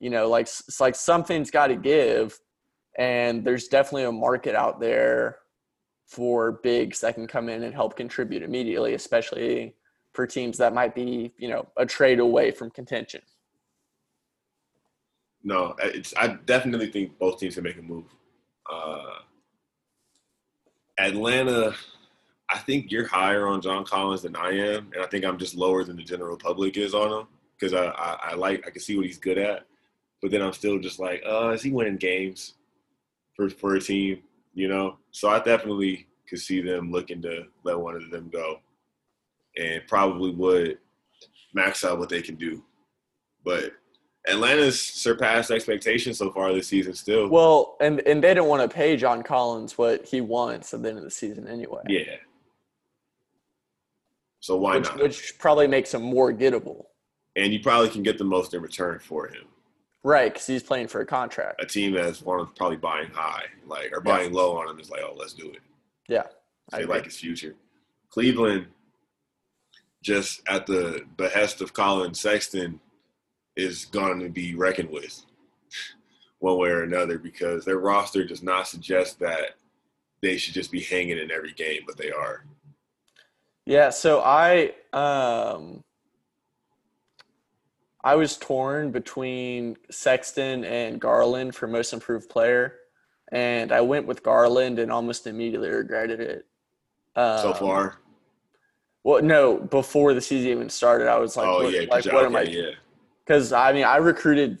You 0.00 0.10
know, 0.10 0.28
like 0.28 0.46
it's 0.46 0.80
like 0.80 0.94
something's 0.94 1.50
got 1.50 1.68
to 1.68 1.76
give. 1.76 2.38
And 2.98 3.44
there's 3.44 3.68
definitely 3.68 4.04
a 4.04 4.12
market 4.12 4.54
out 4.54 4.80
there 4.80 5.38
for 6.06 6.60
bigs 6.62 7.00
that 7.00 7.14
can 7.14 7.26
come 7.26 7.48
in 7.48 7.62
and 7.62 7.74
help 7.74 7.96
contribute 7.96 8.42
immediately, 8.42 8.94
especially 8.94 9.74
for 10.12 10.26
teams 10.26 10.58
that 10.58 10.74
might 10.74 10.94
be, 10.94 11.32
you 11.38 11.48
know, 11.48 11.66
a 11.76 11.86
trade 11.86 12.20
away 12.20 12.50
from 12.50 12.70
contention. 12.70 13.22
No, 15.44 15.74
it's 15.78 16.14
I 16.16 16.38
definitely 16.46 16.90
think 16.90 17.18
both 17.18 17.38
teams 17.38 17.54
can 17.54 17.64
make 17.64 17.78
a 17.78 17.82
move. 17.82 18.04
Uh, 18.70 19.18
Atlanta, 20.98 21.74
I 22.48 22.58
think 22.58 22.90
you're 22.90 23.08
higher 23.08 23.46
on 23.48 23.60
John 23.60 23.84
Collins 23.84 24.22
than 24.22 24.36
I 24.36 24.50
am, 24.50 24.90
and 24.94 25.02
I 25.02 25.06
think 25.06 25.24
I'm 25.24 25.38
just 25.38 25.56
lower 25.56 25.84
than 25.84 25.96
the 25.96 26.04
general 26.04 26.36
public 26.36 26.76
is 26.76 26.94
on 26.94 27.20
him 27.20 27.26
because 27.58 27.74
I, 27.74 27.86
I, 27.86 28.18
I 28.30 28.34
like 28.34 28.66
I 28.66 28.70
can 28.70 28.80
see 28.80 28.96
what 28.96 29.06
he's 29.06 29.18
good 29.18 29.38
at, 29.38 29.66
but 30.20 30.30
then 30.30 30.42
I'm 30.42 30.52
still 30.52 30.78
just 30.78 31.00
like, 31.00 31.22
uh, 31.28 31.50
is 31.50 31.62
he 31.62 31.72
winning 31.72 31.96
games 31.96 32.54
for 33.34 33.50
for 33.50 33.74
a 33.74 33.80
team? 33.80 34.22
You 34.54 34.68
know, 34.68 34.98
so 35.10 35.28
I 35.28 35.40
definitely 35.40 36.06
could 36.28 36.40
see 36.40 36.60
them 36.60 36.92
looking 36.92 37.20
to 37.22 37.46
let 37.64 37.78
one 37.80 37.96
of 37.96 38.10
them 38.10 38.30
go, 38.32 38.60
and 39.58 39.82
probably 39.88 40.30
would 40.30 40.78
max 41.52 41.84
out 41.84 41.98
what 41.98 42.10
they 42.10 42.22
can 42.22 42.36
do, 42.36 42.62
but. 43.44 43.72
Atlanta's 44.28 44.80
surpassed 44.80 45.50
expectations 45.50 46.18
so 46.18 46.30
far 46.30 46.52
this 46.52 46.68
season. 46.68 46.94
Still, 46.94 47.28
Well, 47.28 47.76
and 47.80 48.00
and 48.06 48.22
they 48.22 48.34
don't 48.34 48.48
want 48.48 48.68
to 48.68 48.72
pay 48.74 48.96
John 48.96 49.22
Collins 49.22 49.76
what 49.76 50.06
he 50.06 50.20
wants 50.20 50.72
at 50.72 50.82
the 50.82 50.88
end 50.90 50.98
of 50.98 51.04
the 51.04 51.10
season 51.10 51.48
anyway. 51.48 51.82
yeah. 51.88 52.16
So 54.40 54.56
why 54.56 54.76
which, 54.78 54.84
not? 54.86 54.98
which 55.00 55.38
probably 55.38 55.66
makes 55.68 55.94
him 55.94 56.02
more 56.02 56.32
gettable, 56.32 56.84
and 57.36 57.52
you 57.52 57.60
probably 57.60 57.88
can 57.90 58.02
get 58.02 58.18
the 58.18 58.24
most 58.24 58.54
in 58.54 58.62
return 58.62 58.98
for 58.98 59.28
him. 59.28 59.44
right? 60.04 60.32
Because 60.32 60.46
he's 60.48 60.62
playing 60.64 60.88
for 60.88 61.00
a 61.00 61.06
contract. 61.06 61.62
A 61.62 61.66
team 61.66 61.92
that's 61.92 62.22
one 62.22 62.40
of 62.40 62.54
probably 62.56 62.76
buying 62.76 63.08
high, 63.12 63.44
like 63.66 63.92
or 63.92 64.02
Yeah. 64.04 64.16
buying 64.16 64.32
low 64.32 64.56
on 64.56 64.68
him 64.68 64.80
is 64.80 64.90
like, 64.90 65.00
oh, 65.04 65.14
let's 65.16 65.32
do 65.32 65.50
it. 65.50 65.60
Yeah, 66.08 66.24
I 66.72 66.78
They 66.80 66.86
like 66.86 67.04
his 67.04 67.16
future. 67.18 67.54
Cleveland, 68.10 68.66
just 70.02 70.42
at 70.48 70.66
the 70.66 71.06
behest 71.16 71.60
of 71.60 71.72
Collin 71.72 72.12
Sexton, 72.14 72.80
is 73.56 73.84
going 73.86 74.20
to 74.20 74.28
be 74.28 74.54
reckoned 74.54 74.90
with 74.90 75.24
one 76.38 76.58
way 76.58 76.70
or 76.70 76.82
another 76.82 77.18
because 77.18 77.64
their 77.64 77.78
roster 77.78 78.24
does 78.24 78.42
not 78.42 78.66
suggest 78.66 79.18
that 79.20 79.56
they 80.22 80.36
should 80.36 80.54
just 80.54 80.72
be 80.72 80.80
hanging 80.80 81.18
in 81.18 81.30
every 81.30 81.52
game, 81.52 81.82
but 81.86 81.96
they 81.96 82.10
are. 82.10 82.44
Yeah, 83.66 83.90
so 83.90 84.20
I 84.20 84.72
um 84.92 85.84
I 88.04 88.16
was 88.16 88.36
torn 88.36 88.90
between 88.90 89.76
Sexton 89.90 90.64
and 90.64 91.00
Garland 91.00 91.54
for 91.54 91.68
most 91.68 91.92
improved 91.92 92.28
player, 92.28 92.74
and 93.30 93.70
I 93.70 93.80
went 93.80 94.06
with 94.06 94.22
Garland 94.24 94.80
and 94.80 94.90
almost 94.90 95.26
immediately 95.28 95.70
regretted 95.70 96.20
it. 96.20 96.46
Um, 97.14 97.38
so 97.38 97.54
far. 97.54 97.98
Well, 99.04 99.22
no, 99.22 99.58
before 99.58 100.14
the 100.14 100.20
season 100.20 100.50
even 100.50 100.68
started, 100.70 101.08
I 101.08 101.18
was 101.18 101.36
like, 101.36 101.46
oh 101.46 101.64
what, 101.64 101.72
yeah, 101.72 101.86
like, 101.88 102.04
what 102.06 102.24
am 102.24 102.36
I? 102.36 102.42
yeah. 102.42 102.70
Because 103.26 103.52
I 103.52 103.72
mean, 103.72 103.84
I 103.84 103.96
recruited 103.96 104.58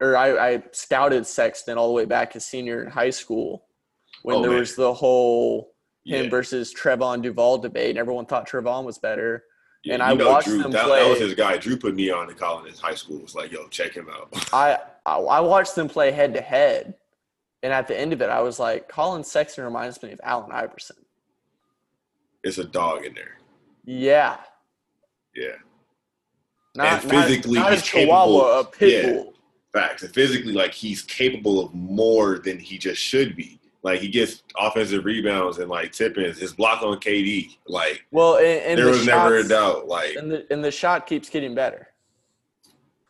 or 0.00 0.16
I, 0.16 0.54
I 0.54 0.62
scouted 0.72 1.26
Sexton 1.26 1.76
all 1.76 1.88
the 1.88 1.94
way 1.94 2.04
back 2.04 2.36
as 2.36 2.46
senior 2.46 2.84
in 2.84 2.90
high 2.90 3.10
school 3.10 3.64
when 4.22 4.36
Oh, 4.36 4.42
there 4.42 4.50
man. 4.52 4.60
was 4.60 4.76
the 4.76 4.94
whole 4.94 5.72
him 6.04 6.24
Yeah. 6.24 6.30
versus 6.30 6.72
Trevon 6.72 7.20
Duval 7.22 7.58
debate, 7.58 7.90
and 7.90 7.98
everyone 7.98 8.24
thought 8.26 8.48
Trevon 8.48 8.84
was 8.84 8.98
better. 8.98 9.44
Yeah, 9.84 9.94
and 9.94 10.02
I 10.02 10.14
know 10.14 10.30
watched 10.30 10.46
Drew, 10.48 10.62
them 10.62 10.70
that, 10.72 10.84
play- 10.86 11.02
that 11.02 11.08
was 11.10 11.18
his 11.20 11.34
guy. 11.34 11.56
Drew 11.56 11.76
put 11.76 11.94
me 11.94 12.10
on 12.10 12.28
in 12.30 12.36
college 12.36 12.72
in 12.72 12.78
high 12.78 12.94
school. 12.94 13.18
Was 13.20 13.34
like, 13.34 13.50
yo, 13.52 13.66
check 13.68 13.92
him 13.92 14.08
out. 14.10 14.28
I, 14.52 14.78
I 15.06 15.16
I 15.18 15.40
watched 15.40 15.74
them 15.74 15.88
play 15.88 16.10
head 16.12 16.32
to 16.34 16.40
head, 16.40 16.94
and 17.62 17.72
at 17.72 17.86
the 17.88 17.98
end 17.98 18.12
of 18.12 18.20
it, 18.22 18.28
I 18.30 18.40
was 18.40 18.58
like, 18.60 18.88
Collin 18.88 19.22
Sexton 19.24 19.64
reminds 19.64 20.00
me 20.02 20.12
of 20.12 20.20
Allen 20.22 20.50
Iverson. 20.52 20.96
it's 22.44 22.58
a 22.58 22.64
dog 22.64 23.04
in 23.04 23.14
there. 23.14 23.38
Yeah, 23.84 24.36
Yeah, 25.34 25.56
not 26.74 27.02
And 27.04 27.10
physically, 27.10 27.54
not, 27.58 27.62
not 27.64 27.72
a 27.72 27.74
he's 27.76 27.90
capable- 27.90 28.12
Chihuahua, 28.40 28.60
a 28.60 28.64
pit 28.64 29.04
yeah. 29.04 29.12
bull. 29.12 29.34
facts. 29.72 30.02
And 30.02 30.14
physically, 30.14 30.52
like 30.52 30.72
he's 30.72 31.02
capable 31.02 31.60
of 31.64 31.74
more 31.74 32.38
than 32.38 32.58
he 32.58 32.78
just 32.78 33.00
should 33.00 33.36
be. 33.36 33.60
Like 33.82 34.00
he 34.00 34.08
gets 34.08 34.42
offensive 34.58 35.04
rebounds 35.04 35.58
and 35.58 35.68
like 35.70 35.92
tip-ins. 35.92 36.38
His 36.38 36.52
block 36.52 36.82
on 36.82 36.98
KD, 36.98 37.56
like 37.66 38.04
Well, 38.10 38.36
and, 38.36 38.46
and 38.46 38.78
there 38.78 38.86
the 38.86 38.90
was 38.92 39.06
never 39.06 39.36
a 39.36 39.46
doubt. 39.48 39.86
Like, 39.86 40.16
and 40.16 40.30
the 40.30 40.46
and 40.52 40.64
the 40.64 40.70
shot 40.70 41.06
keeps 41.06 41.28
getting 41.30 41.54
better. 41.54 41.88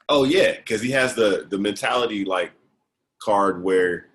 oh 0.09 0.25
yeah, 0.25 0.53
because 0.57 0.81
he 0.83 0.90
has 0.90 1.14
the 1.14 1.47
the 1.51 1.59
mentality 1.59 2.25
like 2.25 2.53
card 3.23 3.62
where 3.62 4.07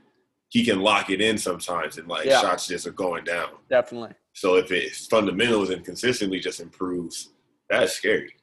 he 0.50 0.64
can 0.64 0.80
lock 0.80 1.10
it 1.10 1.20
in 1.22 1.38
sometimes, 1.38 1.98
and 1.98 2.08
like 2.08 2.26
Yeah. 2.26 2.40
shots 2.42 2.68
just 2.68 2.86
are 2.86 2.92
going 2.92 3.24
down. 3.24 3.50
Definitely. 3.70 4.14
So 4.34 4.56
if 4.56 4.72
it's 4.72 5.08
fundamentals 5.08 5.70
and 5.72 5.84
consistently 5.84 6.40
just 6.40 6.60
improves, 6.60 7.30
that's 7.70 7.94
scary. 7.94 8.36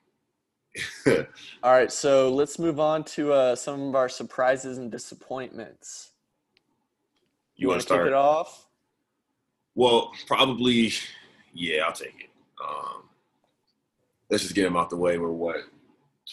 All 1.63 1.73
right, 1.73 1.91
so 1.91 2.33
let's 2.33 2.59
move 2.59 2.79
on 2.79 3.05
to 3.05 3.33
uh, 3.33 3.57
some 3.57 3.89
of 3.89 3.95
our 3.95 4.09
surprises 4.09 4.79
and 4.79 4.91
disappointments. 4.91 6.13
You 7.57 7.69
want 7.69 7.75
wanna 7.75 7.81
to 7.81 7.87
start? 7.87 8.01
kick 8.03 8.09
it 8.09 8.15
off? 8.15 8.67
Well, 9.75 10.13
probably, 10.27 10.93
yeah, 11.53 11.83
I'll 11.87 11.93
take 11.93 12.15
it. 12.21 12.31
Um, 12.65 13.05
let's 14.31 14.43
just 14.43 14.55
get 14.55 14.67
him 14.67 14.77
out 14.77 14.91
the 14.91 14.97
way. 14.97 15.19
We're 15.19 15.31
what, 15.31 15.57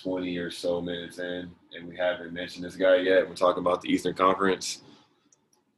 20 0.01 0.37
or 0.37 0.51
so 0.51 0.81
minutes 0.81 1.19
in, 1.19 1.51
and 1.75 1.87
we 1.87 1.97
haven't 1.97 2.33
mentioned 2.33 2.63
this 2.63 2.75
guy 2.75 2.97
yet. 2.97 3.27
We're 3.27 3.35
talking 3.35 3.61
about 3.61 3.81
the 3.81 3.89
Eastern 3.89 4.13
Conference. 4.13 4.81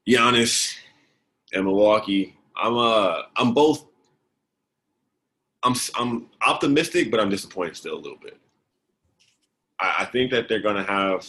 Giannis 0.08 0.76
and 1.54 1.66
Milwaukee. 1.66 2.36
I'm 2.56 2.78
uh, 2.78 3.22
I'm 3.36 3.54
both. 3.54 3.86
I'm 5.64 5.76
I'm 5.98 6.28
optimistic, 6.46 7.12
but 7.12 7.20
I'm 7.20 7.30
disappointed 7.30 7.78
still 7.78 7.96
a 7.96 8.00
little 8.02 8.18
bit. 8.18 8.38
I, 9.80 9.96
I 10.00 10.06
think 10.06 10.32
that 10.32 10.48
they're 10.48 10.62
going 10.62 10.76
to 10.76 10.92
have 10.92 11.28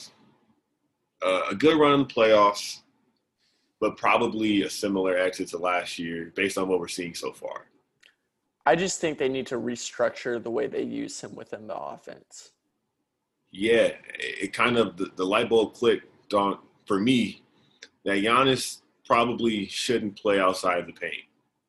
a, 1.22 1.50
a 1.50 1.54
good 1.54 1.78
run 1.78 1.94
in 1.94 2.00
the 2.00 2.06
playoffs 2.06 2.80
but 3.80 3.96
probably 3.96 4.62
a 4.62 4.70
similar 4.70 5.16
exit 5.16 5.48
to 5.48 5.58
last 5.58 5.98
year 5.98 6.32
based 6.36 6.58
on 6.58 6.68
what 6.68 6.78
we're 6.78 6.88
seeing 6.88 7.14
so 7.14 7.32
far. 7.32 7.66
I 8.66 8.76
just 8.76 9.00
think 9.00 9.18
they 9.18 9.28
need 9.28 9.46
to 9.46 9.56
restructure 9.56 10.40
the 10.40 10.50
way 10.50 10.66
they 10.66 10.82
use 10.82 11.18
him 11.18 11.34
within 11.34 11.66
the 11.66 11.76
offense. 11.76 12.50
Yeah, 13.50 13.88
it, 14.18 14.42
it 14.42 14.52
kind 14.52 14.76
of 14.76 14.96
the, 14.96 15.10
the 15.16 15.24
light 15.24 15.48
bulb 15.48 15.74
clicked 15.74 16.34
on 16.34 16.58
for 16.86 17.00
me 17.00 17.42
that 18.04 18.18
Giannis 18.18 18.82
probably 19.06 19.66
shouldn't 19.66 20.20
play 20.20 20.38
outside 20.38 20.78
of 20.78 20.86
the 20.86 20.92
paint 20.92 21.24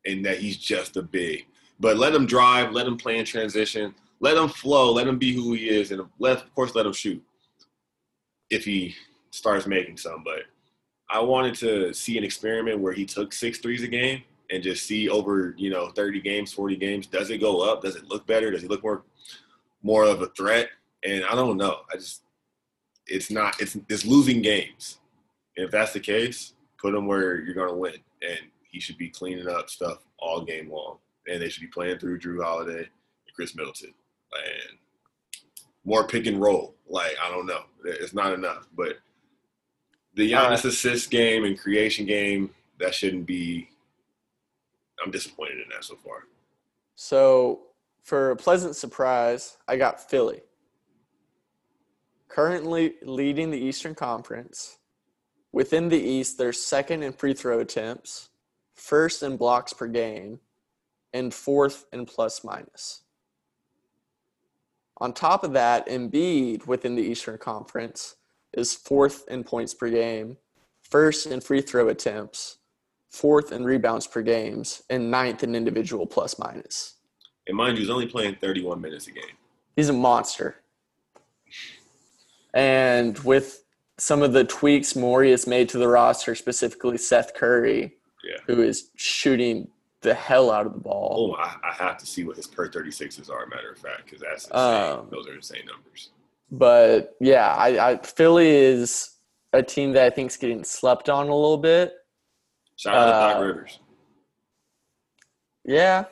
and 0.06 0.24
that 0.26 0.40
he's 0.40 0.58
just 0.58 0.98
a 0.98 1.02
big. 1.02 1.46
But 1.80 1.98
let 1.98 2.14
him 2.14 2.26
drive, 2.26 2.72
let 2.72 2.86
him 2.86 2.98
play 2.98 3.18
in 3.18 3.26
transition, 3.26 3.96
let 4.22 4.38
him 4.38 4.48
flow, 4.48 4.94
let 4.94 5.08
him 5.08 5.18
be 5.18 5.34
who 5.34 5.54
he 5.54 5.70
is, 5.70 5.92
and 5.92 6.02
let 6.20 6.38
of 6.38 6.56
course 6.56 6.74
let 6.76 6.86
him 6.86 6.94
shoot 6.94 7.22
if 8.50 8.64
he 8.64 8.96
starts 9.32 9.68
making 9.68 9.98
some. 9.98 10.24
But 10.24 10.44
I 11.10 11.20
wanted 11.20 11.56
to 11.56 11.94
see 11.94 12.18
an 12.18 12.24
experiment 12.24 12.80
where 12.80 12.94
he 12.94 13.06
took 13.06 13.34
six 13.34 13.58
threes 13.58 13.84
a 13.84 13.88
game 13.88 14.24
and 14.52 14.62
just 14.62 14.86
see 14.86 15.10
over 15.10 15.56
you 15.58 15.70
know 15.70 15.90
30 15.90 16.22
games, 16.22 16.54
40 16.54 16.78
games, 16.78 17.08
does 17.08 17.30
it 17.32 17.40
go 17.40 17.62
up? 17.62 17.82
Does 17.82 17.96
it 17.96 18.06
look 18.06 18.26
better? 18.28 18.52
Does 18.52 18.62
he 18.62 18.68
look 18.68 18.84
more 18.84 19.04
more 19.82 20.04
of 20.04 20.22
a 20.22 20.28
threat? 20.28 20.70
And 21.04 21.26
I 21.26 21.36
don't 21.36 21.58
know. 21.58 21.80
I 21.92 21.98
just 21.98 22.22
it's 23.08 23.32
not 23.32 23.60
it's 23.60 23.76
it's 23.90 24.06
losing 24.06 24.42
games. 24.42 25.00
And 25.58 25.66
if 25.66 25.72
that's 25.72 25.94
the 25.94 26.00
case, 26.00 26.54
put 26.80 26.94
him 26.94 27.08
where 27.08 27.42
you're 27.42 27.56
gonna 27.56 27.76
win. 27.76 27.96
And 28.22 28.40
he 28.70 28.80
should 28.80 28.98
be 28.98 29.10
cleaning 29.10 29.50
up 29.50 29.70
stuff 29.70 29.98
all 30.20 30.46
game 30.46 30.72
long. 30.72 30.98
And 31.28 31.42
they 31.42 31.50
should 31.50 31.62
be 31.62 31.68
playing 31.68 31.98
through 31.98 32.20
Jrue 32.20 32.44
Holiday 32.44 32.80
and 32.80 33.36
Khris 33.36 33.56
Middleton. 33.56 33.94
And 34.34 34.78
more 35.84 36.08
pick 36.08 36.26
and 36.28 36.42
roll. 36.42 36.76
Like, 36.88 37.16
I 37.22 37.30
don't 37.30 37.46
know. 37.46 37.64
It's 37.84 38.14
not 38.14 38.34
enough. 38.34 38.68
But 38.76 38.98
the 40.16 40.32
Giannis 40.32 40.66
assist 40.66 41.10
game 41.10 41.46
and 41.46 41.58
creation 41.58 42.06
game, 42.06 42.52
that 42.80 42.94
shouldn't 42.94 43.26
be 43.26 43.70
I'm 45.04 45.12
disappointed 45.12 45.60
in 45.60 45.70
that 45.70 45.84
so 45.84 45.96
far. 45.96 46.28
So, 46.96 47.62
for 48.04 48.32
a 48.32 48.36
pleasant 48.36 48.76
surprise, 48.76 49.58
I 49.68 49.78
got 49.78 50.10
Philly. 50.10 50.42
Currently 52.28 52.96
leading 53.04 53.52
the 53.52 53.58
Eastern 53.58 53.96
Conference. 53.96 54.78
Within 55.52 55.90
the 55.90 56.00
East, 56.00 56.38
they're 56.38 56.54
second 56.54 57.04
in 57.04 57.12
free 57.12 57.34
throw 57.34 57.60
attempts, 57.60 58.30
first 58.76 59.22
in 59.22 59.38
blocks 59.38 59.74
per 59.74 59.88
game, 59.88 60.40
and 61.14 61.34
fourth 61.34 61.86
in 61.92 62.06
plus 62.06 62.44
minus. 62.44 63.01
On 65.02 65.12
top 65.12 65.44
of 65.44 65.52
that, 65.54 65.88
Embiid 65.88 66.68
within 66.68 66.96
the 66.96 67.02
Eastern 67.02 67.40
Conference 67.40 68.18
is 68.54 68.76
fourth 68.76 69.28
in 69.30 69.44
points 69.44 69.74
per 69.74 69.90
game, 69.90 70.38
first 70.84 71.26
in 71.26 71.42
free 71.42 71.60
throw 71.62 71.88
attempts, 71.90 72.58
fourth 73.10 73.52
in 73.52 73.66
rebounds 73.66 74.06
per 74.06 74.22
games, 74.22 74.84
and 74.92 75.10
ninth 75.10 75.42
in 75.44 75.56
individual 75.56 76.06
plus 76.06 76.38
minus. 76.38 76.98
And 77.48 77.58
mind 77.58 77.78
you, 77.78 77.82
he's 77.82 77.90
only 77.90 78.06
playing 78.06 78.36
31 78.36 78.80
minutes 78.80 79.08
a 79.08 79.12
game. 79.12 79.24
He's 79.76 79.90
a 79.90 79.94
monster. 79.94 80.58
And 82.54 83.18
with 83.20 83.64
some 83.98 84.22
of 84.22 84.34
the 84.34 84.44
tweaks 84.44 84.96
Morey 84.96 85.32
has 85.32 85.48
made 85.48 85.68
to 85.70 85.80
the 85.80 85.88
roster, 85.88 86.36
specifically 86.36 87.00
Seth 87.00 87.34
Curry, 87.34 87.96
Yeah. 88.24 88.38
who 88.46 88.62
is 88.62 88.92
shooting 88.96 89.68
the 90.02 90.14
hell 90.14 90.52
out 90.52 90.66
of 90.66 90.74
the 90.74 90.80
ball. 90.80 91.36
Oh, 91.38 91.42
I, 91.42 91.56
I 91.70 91.74
have 91.74 91.98
to 91.98 92.06
see 92.06 92.24
what 92.24 92.36
his 92.36 92.48
per 92.48 92.68
36s 92.68 93.30
are, 93.30 93.46
matter 93.48 93.72
of 93.72 93.78
fact, 93.78 94.06
because 94.06 94.22
that's 94.22 94.46
insane. 94.46 95.00
Um, 95.00 95.08
Those 95.12 95.28
are 95.28 95.36
insane 95.36 95.66
numbers. 95.66 96.10
But 96.52 97.16
yeah, 97.20 97.54
I, 97.56 97.92
I 97.92 97.98
Philly 97.98 98.50
is 98.50 99.12
a 99.54 99.64
team 99.64 99.94
that 99.94 100.04
I 100.04 100.10
think 100.10 100.32
is 100.32 100.38
getting 100.38 100.64
slept 100.64 101.10
on 101.10 101.30
a 101.30 101.36
little 101.36 101.58
bit. 101.58 101.94
Shout 102.76 102.96
out 102.96 103.06
to 103.06 103.12
uh, 103.16 103.34
Doc 103.34 103.42
Rivers. 103.42 103.80
Yeah, 105.64 106.06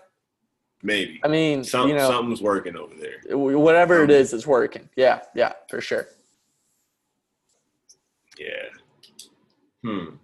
Maybe. 0.82 1.20
I 1.24 1.28
mean, 1.28 1.64
Some, 1.64 1.90
you 1.90 1.96
know, 1.96 2.10
something's 2.10 2.42
working 2.42 2.78
over 2.78 2.94
there. 2.96 3.38
whatever 3.38 4.04
it 4.04 4.12
is, 4.12 4.34
it's 4.34 4.48
working. 4.48 4.88
Yeah, 4.96 5.20
yeah, 5.36 5.54
for 5.70 5.82
sure. 5.82 6.08
Yeah. 8.38 8.70
Hmm. 9.84 10.16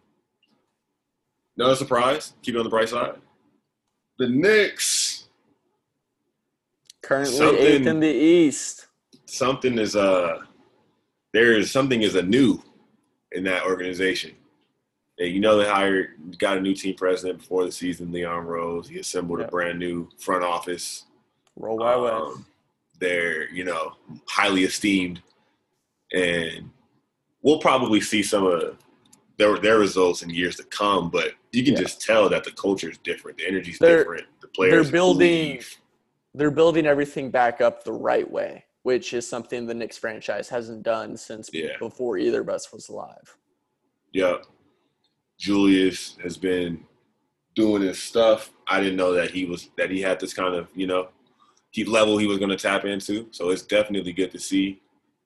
No 1.58 1.74
surprise. 1.74 2.34
Keep 2.42 2.56
it 2.56 2.58
on 2.60 2.64
the 2.64 2.70
bright 2.70 2.90
side. 2.90 3.16
The 4.18 4.30
Knicks. 4.30 5.28
Currently 7.02 7.36
Something- 7.38 7.64
eighth 7.66 7.88
in 7.88 8.00
the 8.00 8.08
East. 8.14 8.88
Something 9.26 9.78
is 9.78 9.96
uh 9.96 10.40
there 11.34 11.58
is 11.58 11.70
something 11.70 12.02
is 12.02 12.16
a 12.16 12.22
new 12.22 12.62
in 13.34 13.44
that 13.44 13.64
organization. 13.64 14.36
Yeah, 15.18 15.28
you 15.28 15.40
know 15.40 15.58
they 15.58 15.68
hired 15.68 16.38
got 16.40 16.58
a 16.58 16.62
new 16.62 16.74
team 16.74 16.96
president 16.96 17.40
before 17.40 17.66
the 17.66 17.72
season, 17.72 18.12
Leon 18.12 18.46
Rose. 18.46 18.88
He 18.88 19.00
assembled 19.00 19.42
a 19.42 19.48
brand 19.48 19.80
new 19.80 20.10
front 20.18 20.44
office. 20.44 21.06
World 21.56 21.80
Wide 21.80 21.98
Wes. 21.98 22.14
Um, 22.14 22.46
they're 23.00 23.50
you 23.52 23.66
know 23.66 23.94
highly 24.28 24.64
esteemed, 24.64 25.22
and 26.14 26.70
we'll 27.42 27.60
probably 27.60 28.00
see 28.02 28.24
some 28.24 28.46
of 28.46 28.78
their 29.38 29.58
their 29.60 29.80
results 29.80 30.22
in 30.24 30.30
years 30.30 30.56
to 30.58 30.64
come. 30.66 31.10
But 31.10 31.34
you 31.52 31.64
can 31.64 31.74
Yeah. 31.74 31.82
just 31.82 32.02
tell 32.02 32.30
that 32.30 32.44
the 32.44 32.52
culture 32.52 32.90
is 32.90 32.98
different, 33.00 33.38
the 33.38 33.48
energy's 33.48 33.78
They're- 33.80 34.00
different. 34.00 34.28
The 34.42 34.48
players 34.50 34.86
They're 34.86 34.92
building- 34.92 35.48
believe. 35.48 35.78
they're 36.34 36.52
building 36.52 36.86
everything 36.86 37.32
back 37.32 37.62
up 37.62 37.84
the 37.84 37.94
right 37.94 38.30
way, 38.30 38.66
which 38.84 39.14
is 39.14 39.28
something 39.28 39.66
the 39.66 39.74
Knicks 39.74 39.98
franchise 39.98 40.50
hasn't 40.50 40.84
done 40.84 41.16
since 41.18 41.50
Yeah. 41.54 41.78
before 41.80 42.18
either 42.18 42.42
of 42.42 42.50
us 42.50 42.72
was 42.74 42.90
alive. 42.90 43.38
Yep. 44.14 44.46
Julius 45.38 46.18
has 46.24 46.38
been 46.38 46.86
doing 47.56 47.82
his 47.82 48.02
stuff. 48.02 48.52
I 48.68 48.80
didn't 48.80 48.96
know 48.98 49.14
that 49.14 49.32
he 49.32 49.46
was 49.46 49.70
that 49.78 49.90
he 49.92 50.02
had 50.02 50.20
this 50.20 50.34
kind 50.34 50.56
of 50.56 50.68
you 50.76 50.88
know 50.88 51.10
he 51.72 51.84
level 51.84 52.18
he 52.18 52.28
was 52.28 52.38
going 52.38 52.50
to 52.52 52.58
tap 52.58 52.86
into. 52.86 53.28
So 53.32 53.50
it's 53.50 53.62
definitely 53.64 54.14
good 54.14 54.32
to 54.32 54.40
see. 54.40 54.82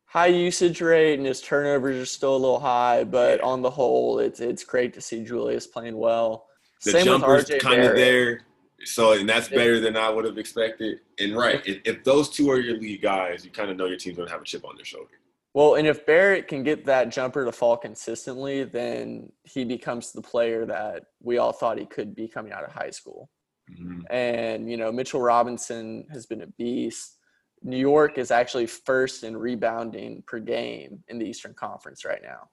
High 0.09 0.27
usage 0.27 0.81
rate 0.81 1.19
and 1.19 1.25
his 1.25 1.39
turnovers 1.39 2.01
are 2.01 2.05
still 2.05 2.35
a 2.35 2.37
little 2.37 2.59
high, 2.59 3.03
but 3.03 3.39
on 3.41 3.61
the 3.61 3.69
whole, 3.69 4.19
it's 4.19 4.39
it's 4.39 4.63
great 4.63 4.93
to 4.95 5.01
see 5.01 5.23
Julius 5.23 5.67
playing 5.67 5.97
well. 5.97 6.47
The 6.83 6.91
Same 6.91 6.99
with 6.99 7.21
jumper's 7.21 7.45
RJ 7.45 7.59
kind 7.59 7.81
of 7.83 7.95
there. 7.95 8.41
So, 8.85 9.11
and 9.11 9.29
that's 9.29 9.49
better 9.49 9.79
than 9.79 9.97
I 9.97 10.09
would 10.09 10.25
have 10.25 10.37
expected. 10.37 11.01
And 11.19 11.35
right, 11.35 11.61
if, 11.67 11.81
if 11.83 12.03
those 12.03 12.29
two 12.29 12.49
are 12.49 12.59
your 12.59 12.77
lead 12.79 13.01
guys, 13.01 13.43
you 13.43 13.51
kind 13.51 13.69
of 13.69 13.77
know 13.77 13.85
your 13.85 13.97
team's 13.97 14.15
going 14.15 14.27
to 14.27 14.33
have 14.33 14.41
a 14.41 14.45
chip 14.45 14.65
on 14.65 14.75
their 14.77 14.85
shoulder. 14.85 15.19
Well, 15.53 15.75
and 15.75 15.85
if 15.85 16.05
Barrett 16.05 16.47
can 16.47 16.63
get 16.63 16.85
that 16.85 17.09
jumper 17.09 17.43
to 17.43 17.51
fall 17.51 17.75
consistently, 17.75 18.63
then 18.63 19.31
he 19.43 19.65
becomes 19.65 20.13
the 20.13 20.21
player 20.21 20.65
that 20.65 21.03
we 21.21 21.39
all 21.39 21.51
thought 21.51 21.77
he 21.77 21.85
could 21.85 22.15
be 22.15 22.27
coming 22.27 22.53
out 22.53 22.63
of 22.63 22.71
high 22.71 22.91
school. 22.91 23.29
Mm-hmm. 23.69 24.01
And, 24.09 24.71
you 24.71 24.77
know, 24.77 24.91
Mitchell 24.91 25.21
Robinson 25.21 26.05
has 26.11 26.25
been 26.25 26.41
a 26.41 26.47
beast. 26.47 27.17
New 27.63 27.77
York 27.77 28.17
is 28.17 28.31
actually 28.31 28.67
first 28.67 29.23
in 29.23 29.35
rebounding 29.35 30.23
per 30.25 30.39
game 30.39 31.03
in 31.07 31.19
the 31.19 31.25
Eastern 31.25 31.53
Conference 31.53 32.05
right 32.05 32.21
now. 32.21 32.49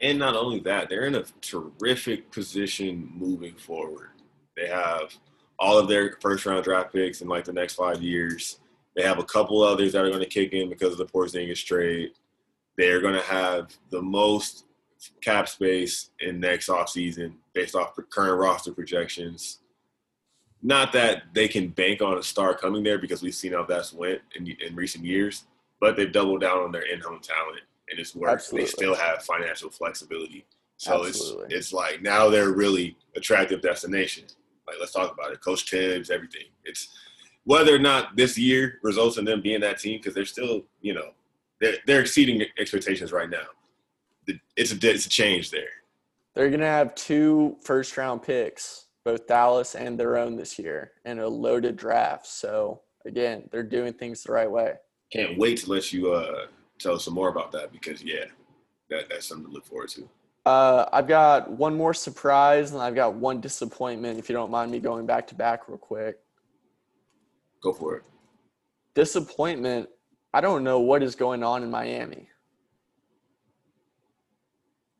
And 0.00 0.18
not 0.18 0.34
only 0.34 0.60
that, 0.60 0.88
they're 0.88 1.06
in 1.06 1.14
a 1.14 1.24
terrific 1.40 2.30
position 2.30 3.10
moving 3.14 3.54
forward. 3.54 4.10
They 4.56 4.66
have 4.66 5.14
all 5.58 5.78
of 5.78 5.88
their 5.88 6.16
first 6.20 6.44
round 6.44 6.64
draft 6.64 6.92
picks 6.92 7.20
in 7.20 7.28
like 7.28 7.44
the 7.44 7.52
next 7.52 7.74
five 7.74 8.02
years. 8.02 8.58
They 8.96 9.02
have 9.02 9.18
a 9.18 9.24
couple 9.24 9.62
others 9.62 9.92
that 9.92 10.04
are 10.04 10.10
going 10.10 10.20
to 10.20 10.26
kick 10.26 10.52
in 10.52 10.68
because 10.68 10.92
of 10.92 10.98
the 10.98 11.06
Porzingis 11.06 11.64
trade. 11.64 12.10
They're 12.76 13.00
going 13.00 13.14
to 13.14 13.22
have 13.22 13.74
the 13.90 14.02
most 14.02 14.64
cap 15.20 15.48
space 15.48 16.10
in 16.20 16.40
next 16.40 16.68
offseason 16.68 17.34
based 17.54 17.74
off 17.74 17.96
current 18.10 18.38
roster 18.38 18.72
projections. 18.72 19.60
Not 20.62 20.92
that 20.92 21.24
they 21.32 21.48
can 21.48 21.68
bank 21.68 22.02
on 22.02 22.18
a 22.18 22.22
star 22.22 22.54
coming 22.54 22.84
there 22.84 22.98
because 22.98 23.22
we've 23.22 23.34
seen 23.34 23.52
how 23.52 23.64
that's 23.64 23.92
went 23.92 24.20
in, 24.36 24.46
in 24.46 24.76
recent 24.76 25.04
years, 25.04 25.44
but 25.80 25.96
they've 25.96 26.12
doubled 26.12 26.40
down 26.40 26.58
on 26.58 26.70
their 26.70 26.82
in-home 26.82 27.20
talent 27.20 27.60
and 27.90 27.98
it's 27.98 28.14
worked. 28.14 28.32
Absolutely. 28.32 28.66
They 28.66 28.70
still 28.70 28.94
have 28.94 29.22
financial 29.24 29.70
flexibility. 29.70 30.46
So 30.76 31.06
Absolutely. 31.06 31.44
it's 31.46 31.54
it's 31.54 31.72
like 31.72 32.02
now 32.02 32.28
they're 32.28 32.52
really 32.52 32.96
attractive 33.16 33.60
destination. 33.60 34.24
Like 34.66 34.76
let's 34.80 34.92
talk 34.92 35.12
about 35.12 35.32
it. 35.32 35.40
Coach 35.40 35.68
Thibs, 35.68 36.10
everything. 36.10 36.46
It's 36.64 36.88
whether 37.44 37.74
or 37.74 37.78
not 37.78 38.16
this 38.16 38.38
year 38.38 38.78
results 38.82 39.18
in 39.18 39.24
them 39.24 39.42
being 39.42 39.60
that 39.60 39.78
team 39.78 39.98
because 39.98 40.14
they're 40.14 40.24
still, 40.24 40.62
you 40.80 40.94
know, 40.94 41.10
they're 41.60 41.76
they're 41.86 42.00
exceeding 42.00 42.42
expectations 42.58 43.12
right 43.12 43.30
now. 43.30 43.46
It's 44.56 44.72
a 44.72 44.90
it's 44.90 45.06
a 45.06 45.08
change 45.08 45.50
there. 45.50 45.70
They're 46.34 46.48
going 46.48 46.60
to 46.60 46.66
have 46.66 46.94
two 46.94 47.56
first 47.62 47.96
round 47.96 48.22
picks, 48.22 48.81
both 49.04 49.26
Dallas 49.26 49.74
and 49.74 49.98
their 49.98 50.16
own 50.16 50.36
this 50.36 50.58
year, 50.58 50.92
in 51.04 51.18
a 51.18 51.26
loaded 51.26 51.76
draft. 51.76 52.26
So, 52.26 52.82
again, 53.04 53.48
they're 53.50 53.62
doing 53.62 53.92
things 53.92 54.22
the 54.22 54.32
right 54.32 54.50
way. 54.50 54.74
Can't 55.12 55.38
wait 55.38 55.58
to 55.58 55.70
let 55.70 55.92
you 55.92 56.12
uh, 56.12 56.46
tell 56.78 56.94
us 56.94 57.04
some 57.04 57.14
more 57.14 57.28
about 57.28 57.52
that 57.52 57.72
because 57.72 58.02
yeah, 58.02 58.24
that 58.90 59.08
that's 59.08 59.26
something 59.26 59.46
to 59.46 59.52
look 59.52 59.66
forward 59.66 59.88
to. 59.90 60.08
Uh, 60.44 60.88
I've 60.92 61.06
got 61.06 61.50
one 61.50 61.76
more 61.76 61.94
surprise 61.94 62.72
and 62.72 62.82
I've 62.82 62.96
got 62.96 63.14
one 63.14 63.40
disappointment, 63.40 64.18
if 64.18 64.28
you 64.28 64.34
don't 64.34 64.50
mind 64.50 64.72
me 64.72 64.80
going 64.80 65.06
back 65.06 65.26
to 65.28 65.34
back 65.34 65.68
real 65.68 65.78
quick. 65.78 66.18
Go 67.62 67.72
for 67.72 67.96
it. 67.96 68.02
Disappointment, 68.94 69.88
I 70.34 70.40
don't 70.40 70.64
know 70.64 70.80
what 70.80 71.02
is 71.02 71.14
going 71.14 71.44
on 71.44 71.62
in 71.62 71.70
Miami. 71.70 72.28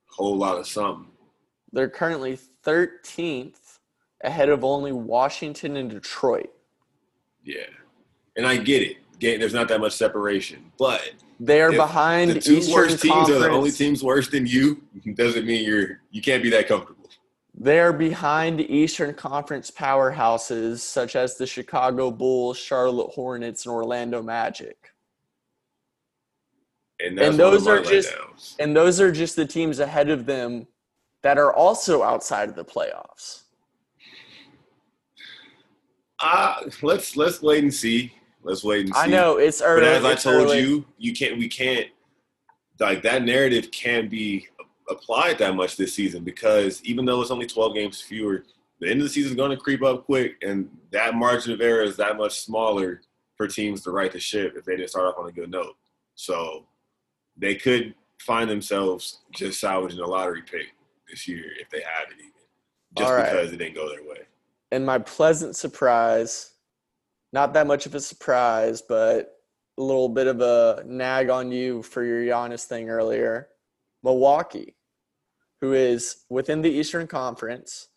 Whole 0.07 0.37
lot 0.37 0.59
of 0.59 0.69
something. 0.69 1.11
They're 1.73 1.89
currently 1.89 2.39
13th 2.65 3.57
ahead 4.23 4.49
of 4.49 4.65
only 4.65 4.93
Washington 4.93 5.77
and 5.77 5.91
Detroit. 5.91 6.51
Yeah, 7.45 7.67
and 8.37 8.47
I 8.47 8.57
get 8.57 8.83
it. 8.83 8.97
There's 9.21 9.55
not 9.55 9.69
that 9.69 9.81
much 9.81 9.93
separation, 9.93 10.73
but 10.79 11.13
They 11.39 11.63
are 11.63 11.71
behind 11.71 12.33
the 12.33 12.41
two 12.41 12.57
Eastern 12.57 12.75
worst 12.75 13.03
teams 13.03 13.15
Conference. 13.15 13.41
are 13.41 13.49
the 13.49 13.55
only 13.55 13.71
teams 13.71 14.03
worse 14.03 14.29
than 14.29 14.47
you. 14.47 14.83
Doesn't 15.15 15.47
mean 15.47 15.65
you're 15.65 16.01
you 16.11 16.21
can't 16.21 16.43
be 16.43 16.51
that 16.51 16.67
comfortable. 16.67 17.03
They're 17.55 17.93
behind 17.93 18.61
Eastern 18.63 19.15
Conference 19.15 19.71
powerhouses 19.71 20.79
such 20.79 21.15
as 21.17 21.37
the 21.37 21.47
Chicago 21.47 22.11
Bulls, 22.11 22.57
Charlotte 22.59 23.11
Hornets, 23.11 23.67
and 23.67 23.75
Orlando 23.75 24.23
Magic. 24.23 24.93
And, 26.99 27.19
And 27.19 27.39
those 27.39 27.67
are 27.67 27.83
just-. 27.83 28.15
And 28.59 28.75
those 28.75 29.01
are 29.01 29.13
just 29.13 29.37
the 29.37 29.45
teams 29.45 29.81
ahead 29.81 30.09
of 30.09 30.25
them 30.25 30.67
that 31.23 31.39
are 31.39 31.53
also 31.53 32.03
outside 32.03 32.49
of 32.49 32.55
the 32.55 32.65
playoffs. 32.65 33.43
Uh, 36.23 36.71
let's 36.83 37.17
let's 37.17 37.43
wait 37.43 37.63
and 37.63 37.75
see. 37.75 38.13
Let's 38.43 38.65
wait 38.65 38.87
and 38.87 38.95
see. 38.95 39.01
I 39.01 39.07
know 39.07 39.37
it's 39.39 39.61
early. 39.61 39.83
but 39.83 39.89
as 39.89 40.05
I 40.05 40.15
told 40.15 40.49
early. 40.49 40.61
you, 40.61 40.87
you 40.97 41.13
can't. 41.13 41.37
We 41.37 41.49
can't. 41.49 41.89
Like 42.79 43.03
that 43.03 43.25
narrative 43.25 43.71
can't 43.71 44.09
be 44.09 44.49
applied 44.89 45.39
that 45.39 45.55
much 45.55 45.77
this 45.77 45.95
season 45.95 46.25
because 46.25 46.83
even 46.85 47.05
though 47.05 47.21
it's 47.21 47.31
only 47.31 47.47
12 47.47 47.75
games 47.75 48.01
fewer, 48.01 48.45
the 48.81 48.89
end 48.91 49.01
of 49.01 49.07
the 49.07 49.13
season 49.13 49.31
is 49.31 49.37
going 49.37 49.51
to 49.51 49.57
creep 49.57 49.83
up 49.83 50.07
quick, 50.07 50.37
and 50.43 50.69
that 50.91 51.15
margin 51.15 51.53
of 51.53 51.61
error 51.61 51.83
is 51.83 51.97
that 51.97 52.17
much 52.17 52.41
smaller 52.41 53.03
for 53.37 53.47
teams 53.47 53.83
to 53.83 53.91
right 53.91 54.13
the 54.13 54.19
ship 54.19 54.55
if 54.57 54.65
they 54.65 54.77
didn't 54.77 54.91
start 54.91 55.07
off 55.07 55.19
on 55.19 55.29
a 55.29 55.33
good 55.33 55.51
note. 55.51 55.77
So 56.15 56.67
they 57.37 57.55
could 57.55 57.95
find 58.21 58.49
themselves 58.49 59.21
just 59.33 59.61
salvaging 59.61 60.01
a 60.01 60.07
lottery 60.07 60.43
pick 60.43 60.67
this 61.09 61.27
year 61.27 61.45
if 61.61 61.69
they 61.71 61.81
have 61.81 62.11
it, 62.11 62.19
even 62.19 62.33
just 62.97 63.11
right. 63.11 63.31
because 63.31 63.53
it 63.53 63.57
didn't 63.57 63.75
go 63.75 63.89
their 63.89 64.03
way. 64.03 64.27
And 64.73 64.87
my 64.87 64.99
pleasant 64.99 65.55
surprise, 65.55 66.55
not 67.31 67.53
that 67.53 67.67
much 67.67 67.85
of 67.85 67.95
a 67.95 68.01
surprise, 68.01 68.81
but 68.83 69.39
a 69.79 69.83
little 69.83 70.09
bit 70.09 70.27
of 70.27 70.41
a 70.41 70.83
nag 70.87 71.29
on 71.29 71.53
you 71.53 71.83
for 71.83 72.03
your 72.03 72.23
Giannis 72.23 72.65
thing 72.65 72.89
earlier. 72.89 73.49
Milwaukee, 74.03 74.75
who 75.61 75.75
is 75.75 76.25
within 76.31 76.63
the 76.63 76.71
Eastern 76.71 77.07
Conference, 77.07 77.89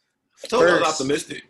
I 0.44 0.48
told 0.48 0.64
you 0.64 0.68
I 0.68 0.72
was 0.74 0.80
First. 0.82 1.02
optimistic. 1.02 1.44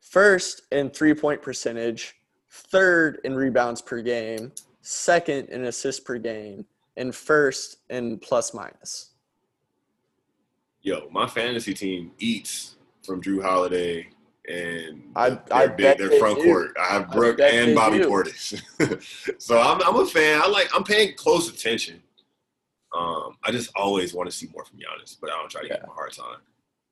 first 0.00 0.62
in 0.70 0.90
three 0.90 1.12
point 1.14 1.42
percentage, 1.42 2.14
third 2.48 3.18
in 3.24 3.34
rebounds 3.34 3.82
per 3.82 4.00
game, 4.00 4.52
second 4.80 5.48
in 5.48 5.64
assists 5.64 6.00
per 6.00 6.18
game, 6.18 6.64
and 6.96 7.12
first 7.12 7.78
in 7.90 8.18
plus 8.20 8.54
minus. 8.54 9.10
yo, 10.82 11.08
my 11.10 11.26
fantasy 11.26 11.74
team 11.74 12.12
eats 12.20 12.76
from 13.04 13.20
Jrue 13.20 13.42
Holiday 13.42 14.08
and 14.48 15.02
I- 15.14 15.30
their, 15.30 15.42
I 15.52 15.66
big, 15.68 15.76
bet 15.78 15.98
their 15.98 16.18
front 16.18 16.38
do. 16.38 16.44
court. 16.44 16.76
I 16.80 16.86
have 16.94 17.10
I 17.10 17.14
Brook 17.14 17.36
bet 17.38 17.54
and 17.54 17.74
Bobby 17.74 17.98
do. 17.98 18.08
Portis. 18.08 18.60
so 19.40 19.60
I'm, 19.60 19.80
I'm 19.82 19.96
a 20.00 20.06
fan. 20.06 20.40
I 20.42 20.48
like. 20.48 20.68
I'm 20.74 20.84
paying 20.84 21.14
close 21.16 21.48
attention. 21.50 22.02
Um, 22.96 23.38
I 23.44 23.50
just 23.52 23.70
always 23.76 24.12
want 24.12 24.28
to 24.30 24.36
see 24.36 24.48
more 24.52 24.64
from 24.64 24.78
Giannis, 24.78 25.16
but 25.20 25.30
I 25.30 25.34
don't 25.34 25.50
try 25.50 25.62
to 25.62 25.68
give 25.68 25.76
Yeah. 25.78 25.84
him 25.84 25.90
a 25.90 25.94
hard 25.94 26.12
time. 26.12 26.38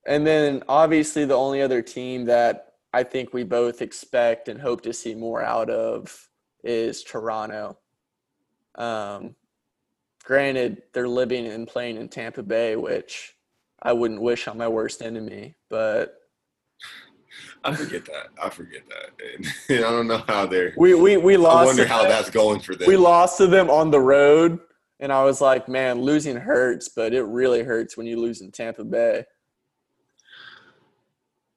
And 0.07 0.27
then 0.27 0.63
obviously 0.69 1.27
the 1.27 1.35
only 1.37 1.61
other 1.61 1.83
team 1.83 2.25
that 2.27 2.75
I 2.95 3.03
think 3.03 3.35
we 3.35 3.45
both 3.45 3.83
expect 3.83 4.49
and 4.49 4.59
hope 4.59 4.81
to 4.83 4.95
see 4.95 5.15
more 5.15 5.43
out 5.43 5.69
of 5.69 6.29
is 6.65 7.03
Toronto. 7.05 7.77
Um, 8.77 9.35
granted, 10.25 10.83
they're 10.95 11.07
living 11.09 11.47
and 11.47 11.69
playing 11.69 11.97
in 11.97 12.09
Tampa 12.09 12.43
Bay, 12.43 12.77
which 12.77 13.35
I 13.83 13.93
wouldn't 13.93 14.23
wish 14.23 14.49
on 14.49 14.57
my 14.57 14.69
worst 14.69 15.03
enemy, 15.03 15.55
but 15.69 16.20
I 17.63 17.75
forget 17.75 18.05
that. 18.07 18.29
I 18.43 18.49
forget 18.49 18.83
that, 18.89 19.45
and, 19.77 19.85
I 19.85 19.91
don't 19.91 20.07
know 20.07 20.23
how 20.27 20.47
they're. 20.47 20.73
we 20.77 20.95
we, 20.95 21.17
we 21.17 21.37
lost. 21.37 21.63
I 21.63 21.67
wonder 21.67 21.87
how 21.87 22.03
them- 22.03 22.11
that's 22.11 22.31
going 22.31 22.61
for 22.61 22.75
them. 22.75 22.89
we 22.89 22.97
lost 22.97 23.37
to 23.39 23.47
them 23.47 23.69
on 23.69 23.91
the 23.91 24.01
road, 24.01 24.59
and 24.99 25.13
I 25.13 25.25
was 25.25 25.41
like, 25.41 25.69
man, 25.69 26.01
losing 26.01 26.37
hurts, 26.37 26.89
but 26.89 27.13
it 27.13 27.23
really 27.25 27.63
hurts 27.63 27.97
when 27.97 28.07
you 28.07 28.19
lose 28.21 28.41
in 28.41 28.51
Tampa 28.51 28.85
Bay. 28.85 29.25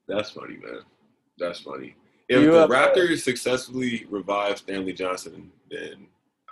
That's 0.08 0.32
funny, 0.32 0.58
man. 0.58 0.82
That's 1.38 1.60
funny. 1.60 1.96
If 2.28 2.42
You 2.42 2.52
the 2.52 2.68
Raptors 2.68 3.22
successfully 3.22 4.06
revive 4.10 4.58
Stanley 4.58 4.94
Johnson, 4.94 5.52
then 5.70 6.08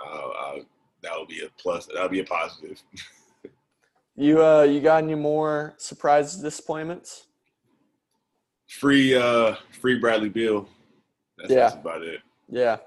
uh, 0.05 0.29
uh, 0.29 0.55
that 1.03 1.11
would 1.17 1.27
be 1.27 1.43
a 1.43 1.49
plus. 1.61 1.87
That 1.87 2.01
would 2.01 2.11
be 2.11 2.19
a 2.19 2.25
positive. 2.25 2.81
You 4.17 4.43
uh, 4.43 4.63
you 4.63 4.81
got 4.81 5.03
any 5.03 5.15
more 5.15 5.73
surprises, 5.77 6.41
disappointments? 6.41 7.27
Free, 8.79 9.15
uh, 9.15 9.55
free 9.81 9.99
Bradley 9.99 10.29
Beal. 10.29 10.67
That's, 11.37 11.51
Yeah. 11.51 11.59
that's 11.69 11.75
about 11.75 12.03
it. 12.03 12.21
Yeah, 12.49 12.77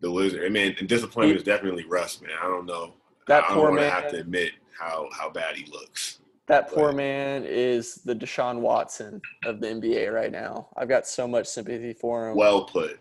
The 0.00 0.08
loser. 0.08 0.44
I 0.44 0.48
mean, 0.48 0.74
and 0.78 0.88
disappointment 0.88 1.38
is 1.38 1.44
definitely 1.44 1.84
Russ, 1.84 2.20
man. 2.20 2.32
I 2.42 2.46
don't 2.48 2.66
know. 2.66 2.94
That 3.28 3.44
I 3.44 3.54
poor 3.54 3.70
wanna 3.70 3.82
man. 3.82 3.90
have 3.90 4.10
to 4.10 4.18
admit 4.18 4.52
how 4.78 5.08
how 5.12 5.30
bad 5.30 5.54
he 5.56 5.70
looks. 5.70 6.18
that 6.48 6.68
poor 6.72 6.88
Right. 6.88 6.96
man 6.96 7.44
is 7.44 7.96
the 8.04 8.14
Deshaun 8.14 8.58
Watson 8.60 9.20
of 9.44 9.60
the 9.60 9.68
NBA 9.68 10.10
right 10.12 10.32
now. 10.32 10.68
I've 10.76 10.88
got 10.88 11.06
so 11.06 11.26
much 11.28 11.46
sympathy 11.46 11.92
for 11.92 12.28
him. 12.30 12.36
Well 12.36 12.64
put. 12.64 12.98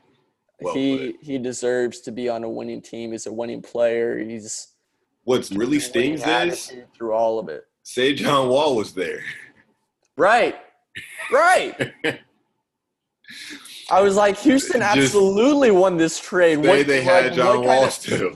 well 0.62 0.74
he 0.76 1.16
he 1.22 1.38
deserves 1.40 2.02
to 2.02 2.12
be 2.12 2.30
on 2.30 2.44
a 2.44 2.50
winning 2.50 2.82
team. 2.84 3.12
He's 3.14 3.26
a 3.26 3.34
winning 3.34 3.62
player. 3.64 4.20
He's 4.20 4.68
what's 5.24 5.52
really 5.52 5.80
stings 5.80 6.22
is 6.26 6.72
through 6.96 7.14
all 7.14 7.40
of 7.40 7.50
it. 7.50 7.66
say 7.84 8.14
John 8.14 8.48
Wall 8.50 8.76
was 8.76 8.94
there. 8.94 9.24
Right, 10.18 10.56
right. 11.32 11.94
I 13.90 14.02
was 14.02 14.16
like, 14.16 14.38
Houston 14.40 14.82
Just 14.82 14.98
absolutely 14.98 15.72
won 15.72 15.98
this 15.98 16.20
trade. 16.20 16.58
What- 16.58 16.88
they 16.88 17.00
like, 17.00 17.10
had 17.10 17.34
John 17.34 17.60
what 17.60 17.68
Wall 17.68 17.90
still. 17.90 18.34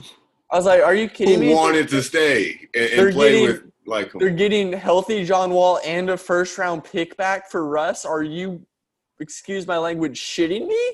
I 0.50 0.56
was 0.56 0.64
like, 0.66 0.82
"Are 0.82 0.94
you 0.94 1.08
kidding 1.08 1.34
Who 1.40 1.40
me?" 1.48 1.54
wanted 1.54 1.88
to 1.88 2.02
stay 2.02 2.68
and, 2.74 2.84
and 2.92 3.12
play 3.14 3.32
getting- 3.32 3.46
with 3.46 3.62
like 3.86 4.12
They're 4.18 4.30
getting 4.30 4.72
healthy 4.72 5.24
John 5.24 5.50
Wall 5.50 5.80
and 5.84 6.10
a 6.10 6.16
first 6.16 6.56
round 6.58 6.84
pick 6.84 7.16
back 7.16 7.50
for 7.50 7.66
Russ. 7.66 8.04
Are 8.04 8.22
you, 8.22 8.64
excuse 9.20 9.66
my 9.66 9.78
language, 9.78 10.20
shitting 10.20 10.66
me? 10.66 10.92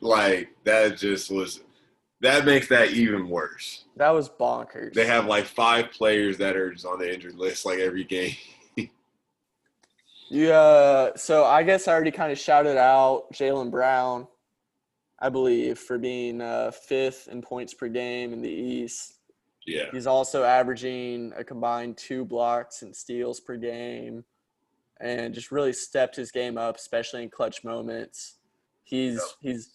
like 0.00 0.48
that 0.64 0.96
just 0.96 1.30
was 1.30 1.60
that 2.20 2.44
makes 2.44 2.68
that 2.68 2.90
even 2.90 3.28
worse. 3.28 3.84
That 3.96 4.10
was 4.10 4.28
bonkers. 4.28 4.92
They 4.94 5.06
have 5.06 5.26
like 5.26 5.44
five 5.46 5.90
players 5.92 6.36
that 6.38 6.56
are 6.56 6.72
just 6.72 6.84
on 6.86 6.98
the 6.98 7.12
injured 7.12 7.36
list 7.36 7.64
like 7.64 7.78
every 7.78 8.04
game. 8.04 8.34
Yeah, 10.30 11.10
so 11.16 11.44
I 11.44 11.62
guess 11.62 11.88
I 11.88 11.92
already 11.92 12.10
kind 12.10 12.30
of 12.30 12.38
shouted 12.38 12.76
out 12.76 13.32
Jaylen 13.32 13.70
Brown, 13.70 14.26
I 15.18 15.30
believe, 15.30 15.78
for 15.78 15.98
being 15.98 16.40
uh, 16.40 16.70
fifth 16.70 17.28
in 17.28 17.40
points 17.40 17.72
per 17.72 17.88
game 17.88 18.32
in 18.32 18.42
the 18.42 18.50
East. 18.50 19.14
Yeah. 19.66 19.86
He's 19.92 20.06
also 20.06 20.44
averaging 20.44 21.32
a 21.36 21.44
combined 21.44 21.96
two 21.96 22.24
blocks 22.24 22.82
and 22.82 22.94
steals 22.94 23.40
per 23.40 23.56
game, 23.56 24.24
and 25.00 25.32
just 25.34 25.50
really 25.50 25.72
stepped 25.72 26.16
his 26.16 26.30
game 26.30 26.58
up, 26.58 26.76
especially 26.76 27.22
in 27.22 27.30
clutch 27.30 27.64
moments. 27.64 28.36
He's 28.84 29.20
he's. 29.40 29.74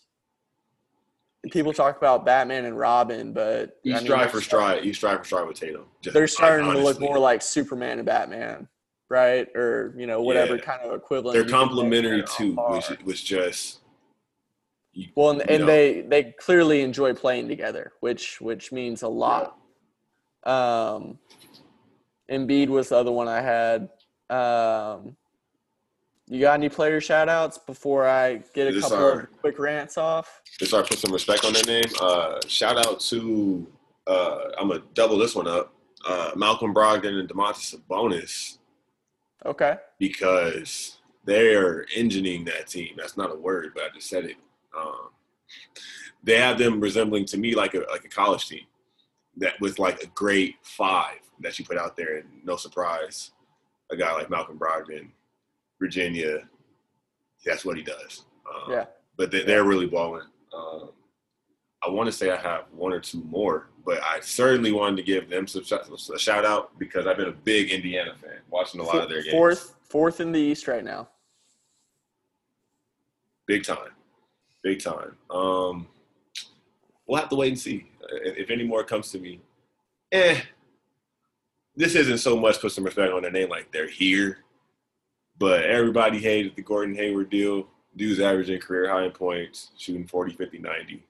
People 1.52 1.74
talk 1.74 1.98
about 1.98 2.26
Batman 2.26 2.64
and 2.66 2.78
Robin, 2.78 3.34
but 3.34 3.78
You 3.84 3.94
I 3.94 3.98
mean, 3.98 4.06
stride 4.06 4.32
for 4.32 4.40
stride. 4.40 4.86
You 4.86 4.94
stride 4.94 5.20
for 5.20 5.26
stride 5.26 5.48
with 5.48 5.60
Tatum. 5.60 5.86
Just 6.02 6.14
They're 6.14 6.28
starting 6.28 6.72
to 6.72 6.80
look 6.80 7.02
more 7.02 7.20
like 7.20 7.42
Superman 7.42 8.00
and 8.00 8.06
Batman, 8.06 8.70
right? 9.14 9.48
Or 9.56 9.94
you 9.96 10.08
know 10.08 10.22
whatever 10.22 10.56
Yeah. 10.56 10.64
kind 10.64 10.82
of 10.82 10.94
equivalent. 10.96 11.34
They're 11.36 11.44
you 11.44 11.50
can 11.50 11.60
make 11.60 11.70
complementary 11.70 12.24
too, 12.36 12.56
which 12.56 12.90
was 13.06 13.22
just 13.24 13.80
you- 14.94 15.10
Well, 15.16 15.30
and, 15.32 15.42
and 15.50 15.62
know, 15.62 15.66
they 15.68 16.02
they 16.02 16.24
clearly 16.40 16.82
enjoy 16.82 17.14
playing 17.14 17.48
together, 17.48 17.94
which 18.00 18.42
which 18.42 18.72
means 18.72 19.04
a 19.04 19.08
lot. 19.08 19.58
Um, 20.46 21.20
Embiid 22.30 22.68
was 22.70 22.90
the 22.90 22.98
other 22.98 23.12
one 23.12 23.28
I 23.28 23.42
had. 23.42 23.90
Um, 24.30 25.16
you 26.28 26.40
got 26.42 26.54
any 26.56 26.70
player 26.70 27.00
shout 27.00 27.30
outs 27.30 27.58
before 27.60 28.08
I 28.08 28.42
get 28.56 28.76
a 28.76 28.80
couple 28.82 28.98
are- 28.98 29.20
of 29.22 29.38
quick 29.40 29.60
rants 29.60 29.98
off? 29.98 30.42
to 30.60 30.66
start 30.66 30.88
put 30.90 30.98
some 30.98 31.12
respect 31.12 31.46
on 31.46 31.54
their 31.54 31.64
name. 31.66 31.84
Uh, 32.02 32.40
shout 32.48 32.78
out 32.86 33.00
to 33.12 33.68
uh, 34.08 34.40
I'm 34.58 34.68
gonna 34.70 34.82
double 34.96 35.18
this 35.18 35.36
one 35.36 35.48
up. 35.48 35.74
Uh, 36.06 36.32
Malcolm 36.36 36.74
Brogdon 36.74 37.20
and 37.20 37.30
Domantas 37.30 37.74
Sabonis 37.74 38.58
Okay. 39.46 39.76
because 40.00 40.98
they 41.26 41.56
are 41.56 41.86
engineering 41.96 42.46
that 42.46 42.68
team. 42.68 42.94
That's 42.98 43.18
not 43.18 43.32
a 43.32 43.36
word, 43.36 43.72
but 43.76 43.84
I 43.84 43.88
just 43.94 44.10
said 44.10 44.26
it. 44.26 44.36
Um, 44.78 45.10
they 46.24 46.38
have 46.40 46.58
them 46.58 46.80
resembling 46.80 47.26
to 47.26 47.38
me 47.38 47.54
like 47.56 47.74
a 47.76 47.80
like 47.92 48.06
a 48.06 48.10
college 48.10 48.48
team 48.48 48.66
that 49.38 49.54
with 49.62 49.80
like 49.80 50.02
a 50.04 50.08
great 50.08 50.56
five 50.64 51.20
that 51.42 51.58
you 51.60 51.66
put 51.66 51.78
out 51.78 51.96
there, 51.98 52.18
and 52.18 52.28
no 52.44 52.56
surprise, 52.56 53.32
a 53.92 53.96
guy 53.98 54.14
like 54.14 54.30
Malcolm 54.30 54.58
Brogdon, 54.58 55.10
Virginia, 55.80 56.48
that's 57.46 57.66
what 57.66 57.76
he 57.78 57.84
does. 57.84 58.26
Um, 58.50 58.72
Yeah. 58.72 58.86
but 59.18 59.32
they, 59.32 59.44
they're 59.44 59.64
really 59.66 59.88
balling. 59.88 60.28
Um, 60.56 60.92
I 61.86 61.90
want 61.90 62.08
to 62.08 62.12
say 62.14 62.30
I 62.32 62.38
have 62.38 62.66
one 62.72 62.94
or 62.94 63.00
two 63.02 63.22
more, 63.26 63.68
but 63.86 64.02
I 64.02 64.20
certainly 64.22 64.72
wanted 64.72 64.98
to 64.98 65.04
give 65.04 65.30
them 65.30 65.48
some 65.48 65.64
a 65.64 66.20
shout 66.20 66.46
out 66.46 66.78
because 66.80 67.06
I've 67.06 67.18
been 67.18 67.28
a 67.28 67.32
big 67.32 67.72
Indiana 67.72 68.14
fan, 68.22 68.40
watching 68.50 68.80
a 68.80 68.84
lot 68.84 68.98
of 69.04 69.10
their 69.10 69.22
games. 69.22 69.34
Fourth 69.34 69.76
fourth 69.84 70.20
in 70.20 70.32
the 70.32 70.40
East 70.40 70.68
right 70.68 70.84
now. 70.84 71.10
big 73.46 73.64
time, 73.64 73.92
big 74.62 74.82
time. 74.82 75.18
Um, 75.30 75.88
we'll 77.06 77.20
have 77.20 77.30
to 77.30 77.36
wait 77.36 77.50
and 77.50 77.60
see 77.60 77.88
Uh, 78.04 78.20
if, 78.24 78.50
any 78.50 78.64
more 78.64 78.84
comes 78.84 79.12
to 79.12 79.20
me. 79.20 79.42
Eh, 80.12 80.40
this 81.76 81.96
isn't 81.96 82.20
so 82.20 82.38
much 82.38 82.60
put 82.60 82.72
some 82.72 82.84
respect 82.84 83.12
on 83.12 83.22
their 83.24 83.32
name 83.32 83.50
like 83.50 83.72
they're 83.72 83.88
here, 83.88 84.40
but 85.38 85.64
everybody 85.66 86.20
hated 86.20 86.56
the 86.56 86.62
Gordon 86.62 86.96
Hayward 86.96 87.30
deal. 87.30 87.68
Dude's 87.96 88.20
averaging 88.20 88.60
career 88.60 88.90
high 88.90 89.06
in 89.06 89.12
points, 89.12 89.72
shooting 89.78 90.08
40, 90.08 90.34
50, 90.34 90.58
90. 90.60 91.04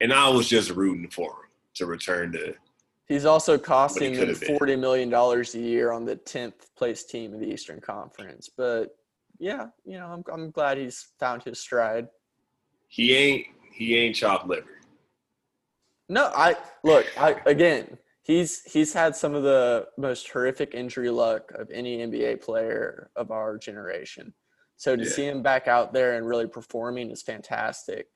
And 0.00 0.12
I 0.12 0.28
was 0.28 0.48
just 0.48 0.70
rooting 0.70 1.08
for 1.08 1.30
him 1.30 1.43
to 1.74 1.86
return 1.86 2.32
to 2.32 2.54
He's 3.06 3.26
also 3.26 3.58
costing 3.58 4.12
them 4.12 4.20
could 4.20 4.28
have 4.30 4.40
been. 4.40 4.56
forty 4.56 4.76
million 4.76 5.10
dollars 5.10 5.54
a 5.54 5.60
year 5.60 5.92
on 5.92 6.04
the 6.06 6.16
tenth 6.16 6.74
place 6.74 7.04
team 7.04 7.34
in 7.34 7.40
the 7.40 7.46
Eastern 7.46 7.80
Conference. 7.80 8.48
But 8.48 8.96
yeah, 9.38 9.66
you 9.84 9.98
know, 9.98 10.06
I'm 10.06 10.24
I'm 10.32 10.50
glad 10.50 10.78
he's 10.78 11.08
found 11.20 11.42
his 11.42 11.60
stride. 11.60 12.08
he 12.88 13.14
ain't 13.14 13.46
he 13.72 13.96
ain't 13.96 14.16
chopped 14.16 14.46
liver. 14.46 14.78
No, 16.08 16.30
I 16.34 16.56
look. 16.82 17.06
I 17.18 17.36
again, 17.46 17.98
he's 18.22 18.62
he's 18.62 18.92
had 18.94 19.14
some 19.16 19.34
of 19.34 19.42
the 19.42 19.86
most 19.98 20.28
horrific 20.30 20.74
injury 20.74 21.10
luck 21.10 21.50
of 21.52 21.70
any 21.70 21.98
NBA 21.98 22.42
player 22.42 23.10
of 23.16 23.30
our 23.30 23.58
generation. 23.58 24.32
So 24.76 24.96
to 24.96 25.02
Yeah. 25.04 25.08
see 25.10 25.26
him 25.26 25.42
back 25.42 25.68
out 25.68 25.92
there 25.92 26.16
and 26.16 26.26
really 26.26 26.46
performing 26.46 27.10
is 27.10 27.22
fantastic. 27.22 28.08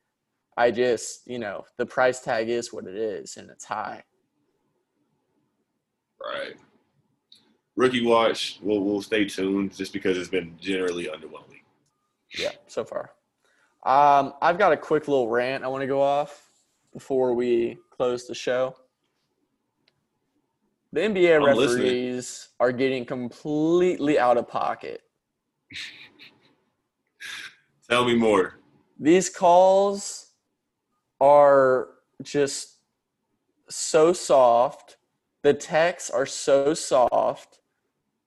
I 0.58 0.72
just, 0.72 1.28
you 1.28 1.38
know, 1.38 1.64
the 1.76 1.86
price 1.86 2.18
tag 2.18 2.48
is 2.48 2.72
what 2.72 2.86
it 2.86 2.96
is, 2.96 3.36
and 3.36 3.48
it's 3.48 3.64
high. 3.64 4.02
Right. 6.20 6.56
Rookie 7.76 8.04
watch, 8.04 8.58
we'll 8.60 8.80
we'll 8.80 9.00
stay 9.00 9.24
tuned 9.24 9.76
just 9.76 9.92
because 9.92 10.18
it's 10.18 10.28
been 10.28 10.56
generally 10.60 11.04
underwhelming. 11.04 11.62
Yeah, 12.36 12.50
so 12.66 12.84
far. 12.84 13.12
Um, 13.86 14.32
I've 14.42 14.58
got 14.58 14.72
a 14.72 14.76
quick 14.76 15.06
little 15.06 15.28
rant 15.28 15.62
I 15.62 15.68
want 15.68 15.82
to 15.82 15.86
go 15.86 16.02
off 16.02 16.50
before 16.92 17.34
we 17.34 17.78
close 17.90 18.26
the 18.26 18.34
show. 18.34 18.74
The 20.92 21.02
NBA 21.02 21.36
I'm 21.36 21.56
listening. 21.56 21.84
referees 21.84 22.48
are 22.58 22.72
getting 22.72 23.04
completely 23.04 24.18
out 24.18 24.36
of 24.36 24.48
pocket. 24.48 25.02
Tell 27.88 28.04
me 28.04 28.16
more. 28.16 28.58
These 28.98 29.30
calls 29.30 30.27
are 31.20 31.88
just 32.22 32.78
so 33.68 34.12
soft. 34.12 34.96
The 35.42 35.54
texts 35.54 36.10
are 36.10 36.26
so 36.26 36.74
soft. 36.74 37.60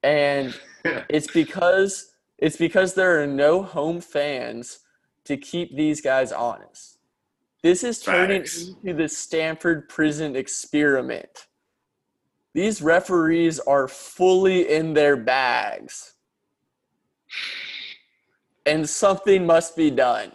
And 0.04 0.58
it's 1.10 1.28
because 1.32 2.14
it's 2.38 2.58
because 2.58 2.96
there 2.96 3.22
are 3.22 3.28
no 3.28 3.62
home 3.62 4.02
fans 4.02 4.80
to 5.26 5.38
keep 5.38 5.76
these 5.76 6.02
guys 6.02 6.32
honest. 6.32 6.98
This 7.62 7.84
is 7.84 8.00
turning 8.02 8.42
Facts. 8.42 8.70
into 8.84 8.96
the 8.96 9.08
Stanford 9.08 9.88
prison 9.88 10.36
experiment. 10.36 11.46
These 12.54 12.82
referees 12.82 13.60
are 13.60 13.88
fully 13.88 14.70
in 14.70 14.94
their 14.94 15.16
bags. 15.16 16.16
And 18.66 18.90
something 18.90 19.46
must 19.46 19.76
be 19.76 19.92
done. 19.92 20.32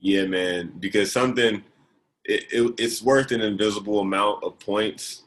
Yeah, 0.00 0.26
man. 0.26 0.72
Because 0.78 1.12
something, 1.12 1.62
it, 2.24 2.44
it, 2.50 2.74
it's 2.78 3.02
worth 3.02 3.32
an 3.32 3.40
invisible 3.40 4.00
amount 4.00 4.42
of 4.44 4.58
points, 4.58 5.22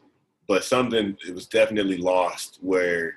but 0.46 0.64
something 0.64 1.16
it 1.26 1.34
was 1.34 1.46
definitely 1.46 1.96
lost 1.96 2.58
where 2.60 3.16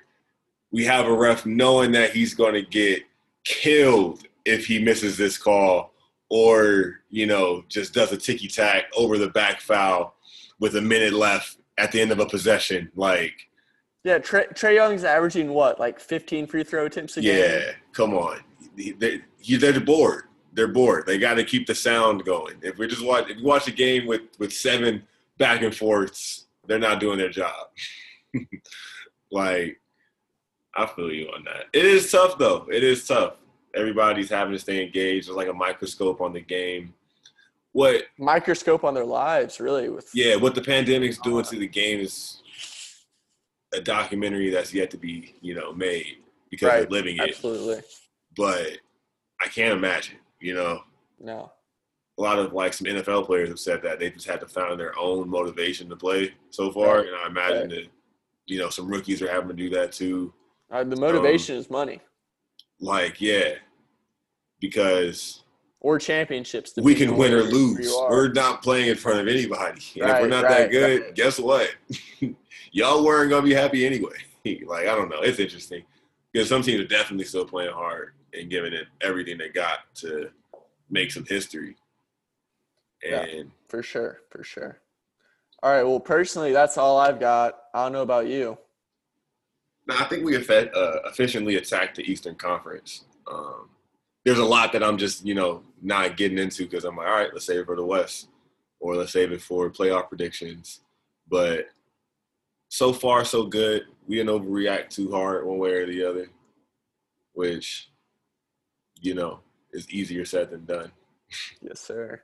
we 0.72 0.86
have 0.86 1.06
a 1.06 1.13
ref 1.13 1.46
knowing 1.46 1.91
that 1.93 2.12
he's 2.12 2.34
going 2.34 2.54
to 2.54 2.62
get 2.62 3.04
killed 3.43 4.24
if 4.46 4.65
he 4.65 4.80
misses 4.80 5.17
this 5.17 5.38
call 5.38 5.93
or 6.30 7.00
you 7.10 7.26
know 7.26 7.63
just 7.70 7.93
does 7.93 8.12
a 8.12 8.17
ticky 8.17 8.48
tack 8.48 8.86
over 8.98 9.17
the 9.17 9.30
back 9.30 9.62
foul 9.62 10.17
with 10.60 10.76
a 10.76 10.82
minute 10.82 11.13
left 11.13 11.58
at 11.78 11.91
the 11.91 12.02
end 12.02 12.12
of 12.12 12.20
a 12.20 12.26
possession. 12.26 12.91
Like, 12.96 13.48
Yeah, 14.04 14.17
Trey, 14.20 14.46
Trae 14.48 14.76
Young's 14.76 15.04
averaging 15.04 15.50
what, 15.50 15.80
like 15.80 16.00
15 16.00 16.47
free 16.47 16.64
throw 16.64 16.86
attempts 16.86 17.18
a 17.18 17.22
game? 17.22 17.38
yeah, 17.38 17.72
come 17.93 18.14
on. 18.14 18.39
They're, 18.97 19.22
they're 19.47 19.80
bored. 19.80 20.24
They're 20.58 20.68
bored. 20.68 21.05
They 21.05 21.20
got 21.20 21.36
to 21.36 21.43
keep 21.43 21.68
the 21.68 21.76
sound 21.76 22.26
going. 22.26 22.55
If 22.64 22.80
we 22.80 22.88
just 22.88 23.05
watch, 23.05 23.30
if 23.30 23.38
you 23.38 23.43
watch 23.45 23.68
a 23.68 23.72
game 23.72 24.08
with 24.08 24.22
with 24.39 24.51
seven 24.51 25.03
back 25.38 25.62
and 25.62 25.74
forths, 25.74 26.47
they're 26.66 26.80
not 26.80 26.99
doing 26.99 27.20
their 27.20 27.30
job. 27.30 27.68
like, 29.32 29.80
I 30.76 30.86
feel 30.88 31.12
you 31.14 31.28
on 31.28 31.43
that. 31.43 31.66
It 31.74 31.86
is 31.86 32.12
tough 32.12 32.39
though. 32.39 32.68
It 32.72 32.84
is 32.84 33.05
tough. 33.08 33.36
Everybody's 33.76 34.32
having 34.32 34.53
to 34.53 34.58
stay 34.60 34.84
engaged. 34.84 35.28
There's 35.28 35.38
like 35.38 35.47
a 35.47 35.53
microscope 35.53 36.22
on 36.22 36.34
the 36.34 36.41
game. 36.41 36.91
What 37.74 38.05
Microscope 38.18 38.84
on 38.84 38.95
their 38.95 39.05
lives, 39.05 39.60
really. 39.60 39.89
With 39.89 40.10
yeah, 40.16 40.36
what 40.38 40.55
the 40.55 40.62
pandemic's 40.62 41.20
doing 41.20 41.45
uh. 41.45 41.49
to 41.49 41.60
the 41.60 41.68
game 41.68 41.99
is 41.99 42.41
a 43.76 43.80
documentary 43.80 44.49
that's 44.49 44.74
yet 44.74 44.89
to 44.89 44.97
be, 44.97 45.36
you 45.41 45.53
know, 45.53 45.72
made 45.72 46.18
because 46.49 46.68
Right. 46.70 46.89
we're 46.89 46.97
living 46.97 47.18
it. 47.18 47.30
absolutely. 47.30 47.84
But 48.36 48.80
I 49.39 49.47
can't 49.49 49.74
imagine, 49.74 50.18
you 50.39 50.53
know, 50.53 50.83
No. 51.19 51.51
a 52.17 52.21
lot 52.21 52.39
of 52.39 52.53
like 52.53 52.73
some 52.73 52.88
NFL 52.88 53.25
players 53.25 53.49
have 53.49 53.59
said 53.59 53.81
that 53.83 53.99
they 53.99 54.09
just 54.09 54.27
had 54.27 54.39
to 54.41 54.47
find 54.47 54.79
their 54.79 54.97
own 54.97 55.29
motivation 55.29 55.89
to 55.89 55.95
play 55.95 56.33
so 56.49 56.71
far, 56.71 56.97
Right. 56.97 57.07
and 57.07 57.15
I 57.15 57.27
imagine 57.27 57.69
Right. 57.69 57.69
that 57.69 57.88
you 58.45 58.57
know 58.59 58.69
some 58.69 58.88
rookies 58.88 59.21
are 59.21 59.29
having 59.29 59.49
to 59.49 59.53
do 59.53 59.69
that 59.71 59.91
too. 59.91 60.33
Uh, 60.71 60.83
the 60.83 60.95
motivation 60.95 61.55
Um, 61.55 61.61
is 61.61 61.69
money. 61.69 62.01
Like, 62.79 63.19
yeah, 63.21 63.55
because 64.59 65.43
or 65.79 65.99
championships. 65.99 66.73
we 66.77 66.95
can 66.95 67.15
win 67.17 67.33
or 67.33 67.38
where 67.38 67.45
you- 67.45 67.51
where 67.73 67.77
lose. 67.77 67.93
We're 68.09 68.31
not 68.33 68.61
playing 68.63 68.89
in 68.89 68.95
front 68.95 69.19
of 69.19 69.27
anybody. 69.27 69.81
And 69.99 70.09
if 70.09 70.21
we're 70.21 70.27
not 70.27 70.43
right, 70.43 70.57
that 70.63 70.71
good, 70.71 71.01
right. 71.01 71.15
guess 71.15 71.39
what? 71.39 71.69
Y'all 72.71 73.03
weren't 73.03 73.29
gonna 73.29 73.43
be 73.45 73.53
happy 73.53 73.85
anyway. 73.85 74.15
like 74.65 74.88
I 74.88 74.95
don't 74.95 75.09
know. 75.09 75.21
It's 75.21 75.39
interesting 75.39 75.83
because 76.31 76.49
some 76.49 76.61
teams 76.61 76.81
are 76.81 76.88
definitely 76.88 77.25
still 77.25 77.45
playing 77.45 77.71
hard 77.73 78.13
and 78.34 78.49
giving 78.49 78.73
it 78.73 78.88
everything 79.01 79.38
they 79.38 79.49
got 79.49 79.80
to 79.95 80.30
make 80.89 81.11
some 81.11 81.25
history. 81.25 81.75
Yeah. 83.03 83.25
For 83.67 83.84
sure, 83.84 84.19
for 84.30 84.43
sure. 84.43 84.80
All 85.63 85.71
right. 85.71 85.84
Well, 85.84 85.99
personally, 85.99 86.51
that's 86.51 86.78
all 86.78 86.97
I've 86.97 87.19
got. 87.19 87.57
I 87.73 87.84
don't 87.84 87.93
know 87.93 88.01
about 88.01 88.28
you. 88.28 88.57
No, 89.88 89.95
I 89.97 90.03
think 90.05 90.23
we 90.23 90.36
effe- 90.36 90.75
uh, 90.75 90.99
efficiently 91.05 91.55
attacked 91.55 91.95
the 91.95 92.03
Eastern 92.03 92.36
Conference. 92.36 93.05
Um, 93.32 93.69
there's 94.25 94.39
a 94.39 94.45
lot 94.45 94.73
that 94.73 94.84
I'm 94.84 94.97
just, 94.97 95.25
you 95.25 95.34
know, 95.34 95.63
not 95.82 96.17
getting 96.17 96.38
into 96.38 96.63
because 96.63 96.84
I'm 96.84 96.97
like, 96.97 97.07
all 97.07 97.13
right, 97.13 97.34
let's 97.34 97.45
save 97.45 97.59
it 97.61 97.65
for 97.65 97.75
the 97.75 97.86
West 97.86 98.28
or 98.80 98.95
let's 98.95 99.13
save 99.13 99.32
it 99.32 99.41
for 99.41 99.69
playoff 99.69 100.09
predictions. 100.09 100.82
But 101.30 101.67
so 102.69 102.91
far, 102.91 103.23
so 103.25 103.43
good. 103.43 103.84
We 104.07 104.17
didn't 104.17 104.38
overreact 104.38 104.89
too 104.89 105.11
hard 105.11 105.45
one 105.45 105.57
way 105.57 105.71
or 105.71 105.86
the 105.86 106.03
other, 106.03 106.30
which, 107.34 107.89
you 109.02 109.14
know, 109.14 109.39
it's 109.72 109.89
easier 109.89 110.26
said 110.26 110.52
than 110.52 110.66
done. 110.66 110.91
Yes, 111.62 111.80
sir. 111.80 112.22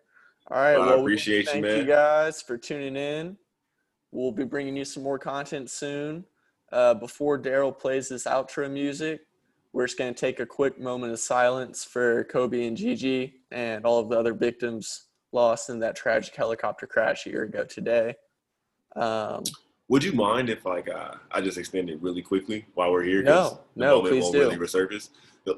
All 0.49 0.57
right. 0.57 0.77
Well, 0.77 0.83
I 0.83 0.87
well, 0.87 0.97
we 0.97 1.13
appreciate 1.13 1.45
you, 1.45 1.51
thank 1.51 1.65
man. 1.65 1.77
you 1.77 1.85
guys 1.85 2.41
for 2.41 2.57
tuning 2.57 2.95
in. 2.95 3.37
We'll 4.11 4.31
be 4.31 4.43
bringing 4.43 4.75
you 4.75 4.85
some 4.85 5.03
more 5.03 5.19
content 5.19 5.69
soon. 5.69 6.25
Uh, 6.71 6.93
before 6.93 7.39
Daryl 7.39 7.77
plays 7.77 8.09
this 8.09 8.25
outro 8.25 8.71
music, 8.71 9.21
we're 9.73 9.85
just 9.87 9.97
going 9.97 10.13
to 10.13 10.19
take 10.19 10.39
a 10.39 10.45
quick 10.45 10.79
moment 10.79 11.13
of 11.13 11.19
silence 11.19 11.83
for 11.83 12.23
Kobe 12.25 12.67
and 12.67 12.77
Gigi 12.77 13.41
and 13.51 13.85
all 13.85 13.99
of 13.99 14.09
the 14.09 14.17
other 14.19 14.33
victims 14.33 15.05
lost 15.31 15.69
in 15.69 15.79
that 15.79 15.95
tragic 15.95 16.35
helicopter 16.35 16.85
crash 16.85 17.25
a 17.25 17.29
year 17.29 17.43
ago 17.43 17.63
today. 17.63 18.13
Um, 18.95 19.43
Would 19.87 20.03
you 20.03 20.13
mind 20.13 20.49
if 20.49 20.65
like 20.65 20.89
uh, 20.89 21.15
I 21.31 21.41
just 21.41 21.57
extend 21.57 21.89
it 21.89 22.01
really 22.01 22.21
quickly 22.21 22.65
while 22.75 22.91
we're 22.91 23.03
here? 23.03 23.23
No, 23.23 23.61
no, 23.75 24.01
please 24.01 24.23
won't 24.23 24.33
do. 24.33 24.39
Really 24.41 24.57
resurface. 24.57 25.09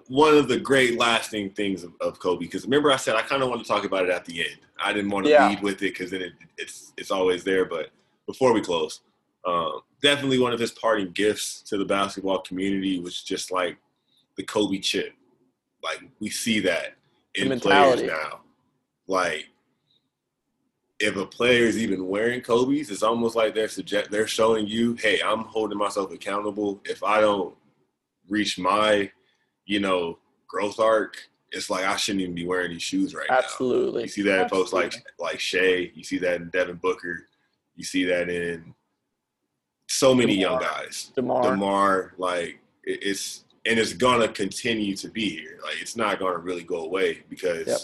One 0.08 0.36
of 0.36 0.48
the 0.48 0.60
great 0.60 0.98
lasting 0.98 1.52
things 1.52 1.84
of, 1.84 1.94
of 2.02 2.20
Kobe, 2.20 2.40
because 2.40 2.64
remember 2.64 2.92
I 2.92 2.96
said 2.96 3.16
I 3.16 3.22
kind 3.22 3.44
of 3.44 3.50
want 3.50 3.62
to 3.62 3.68
talk 3.68 3.86
about 3.86 4.04
it 4.06 4.10
at 4.10 4.26
the 4.26 4.40
end. 4.42 4.58
I 4.84 4.92
didn't 4.94 5.12
want 5.12 5.26
to 5.26 5.32
Yeah. 5.32 5.50
lead 5.50 5.62
with 5.62 5.76
it 5.76 5.94
because 5.94 6.12
then 6.12 6.22
it, 6.22 6.34
it's 6.58 6.94
it's 6.98 7.12
always 7.12 7.44
there. 7.44 7.66
But 7.66 7.90
before 8.26 8.52
we 8.54 8.62
close, 8.62 9.02
um, 9.46 9.82
definitely 10.02 10.40
one 10.40 10.54
of 10.54 10.60
his 10.60 10.72
parting 10.72 11.12
gifts 11.12 11.62
to 11.64 11.78
the 11.78 11.86
basketball 11.86 12.40
community 12.40 13.00
was 13.00 13.22
just 13.22 13.52
like 13.52 13.78
the 14.38 14.44
Kobe 14.44 14.80
chip. 14.80 15.14
Like 15.84 16.02
we 16.20 16.30
see 16.30 16.60
that 16.62 16.96
in 17.36 17.60
players 17.60 18.02
now. 18.02 18.42
Like 19.08 19.50
if 21.00 21.16
a 21.18 21.26
player 21.26 21.64
is 21.66 21.78
even 21.78 22.08
wearing 22.08 22.42
Kobe's, 22.42 22.90
it's 22.90 23.04
almost 23.04 23.36
like 23.36 23.54
they're 23.54 23.68
suggest 23.68 24.10
they're 24.10 24.28
showing 24.28 24.66
you, 24.66 24.94
hey, 24.96 25.20
I'm 25.24 25.42
holding 25.42 25.78
myself 25.78 26.12
accountable. 26.12 26.82
If 26.86 27.04
I 27.04 27.22
don't 27.22 27.54
reach 28.30 28.58
my, 28.58 29.12
you 29.66 29.80
know, 29.80 30.20
growth 30.48 30.80
arc, 30.80 31.18
it's 31.52 31.70
like 31.70 31.86
I 31.86 31.96
shouldn't 31.96 32.22
even 32.22 32.36
be 32.36 32.46
wearing 32.46 32.72
these 32.72 32.82
shoes 32.84 33.14
right 33.16 33.28
now. 33.30 33.38
absolutely. 33.38 34.04
You 34.04 34.08
see 34.10 34.22
that 34.24 34.44
in 34.44 34.50
folks 34.50 34.74
like 34.74 34.86
Absolutely. 34.88 35.12
like 35.20 35.40
Shai. 35.40 35.92
You 35.94 36.04
see 36.04 36.18
that 36.20 36.42
in 36.42 36.50
Devin 36.50 36.76
Booker. 36.78 37.28
You 37.76 37.84
see 37.84 38.04
that 38.06 38.30
in 38.30 38.74
so 39.90 40.14
many 40.14 40.36
young 40.36 40.60
guys. 40.60 41.12
DeMar. 41.16 41.44
Demar, 41.44 42.14
like 42.18 42.60
it's 42.84 43.46
and 43.66 43.80
it's 43.80 43.94
gonna 43.94 44.28
continue 44.28 44.96
to 44.98 45.08
be 45.10 45.30
here. 45.30 45.60
Like 45.64 45.82
it's 45.82 45.96
not 45.96 46.20
gonna 46.20 46.38
really 46.40 46.64
go 46.64 46.86
away 46.86 47.24
because 47.30 47.68
Yep. 47.68 47.80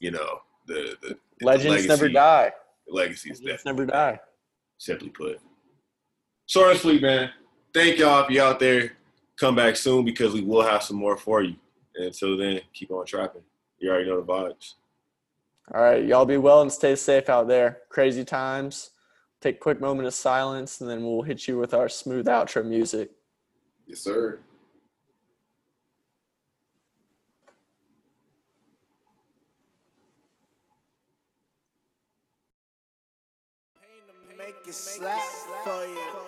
you 0.00 0.10
know 0.12 0.40
the 0.66 0.96
the 1.02 1.18
Legends 1.42 1.86
never 1.86 2.04
legacy- 2.04 2.12
die. 2.14 2.52
legacy 2.88 3.30
is 3.30 3.40
never 3.64 3.86
die. 3.86 4.20
simply 4.78 5.08
put. 5.10 5.40
Short 6.46 6.72
and 6.72 6.80
sweet, 6.80 7.02
man. 7.02 7.30
Thank 7.72 7.98
y'all 7.98 8.24
if 8.24 8.30
you 8.30 8.40
out 8.42 8.60
there. 8.60 8.92
Come 9.38 9.56
back 9.56 9.76
soon 9.76 10.04
because 10.04 10.32
we 10.32 10.42
will 10.42 10.62
have 10.62 10.82
some 10.82 10.96
more 10.96 11.16
for 11.16 11.42
you. 11.42 11.56
And 11.96 12.06
until 12.06 12.36
then, 12.36 12.60
keep 12.72 12.90
on 12.90 13.04
trapping. 13.04 13.42
You 13.78 13.90
already 13.90 14.08
know 14.08 14.20
the 14.20 14.26
vibes. 14.26 14.74
All 15.72 15.82
right, 15.82 16.04
y'all 16.04 16.26
be 16.26 16.36
well 16.36 16.62
and 16.62 16.70
stay 16.70 16.94
safe 16.94 17.28
out 17.28 17.48
there. 17.48 17.78
Crazy 17.88 18.24
times. 18.24 18.90
Take 19.40 19.56
a 19.56 19.58
quick 19.58 19.80
moment 19.80 20.06
of 20.06 20.14
silence, 20.14 20.80
and 20.80 20.88
then 20.88 21.02
we'll 21.04 21.22
hit 21.22 21.48
you 21.48 21.58
with 21.58 21.74
our 21.74 21.88
smooth 21.88 22.26
outro 22.26 22.64
music. 22.64 23.10
Yes, 23.86 24.00
sir. 24.00 24.38
Make 34.38 34.54
it 34.66 34.74
slap 34.74 35.22
for 35.64 35.84
you. 35.86 36.23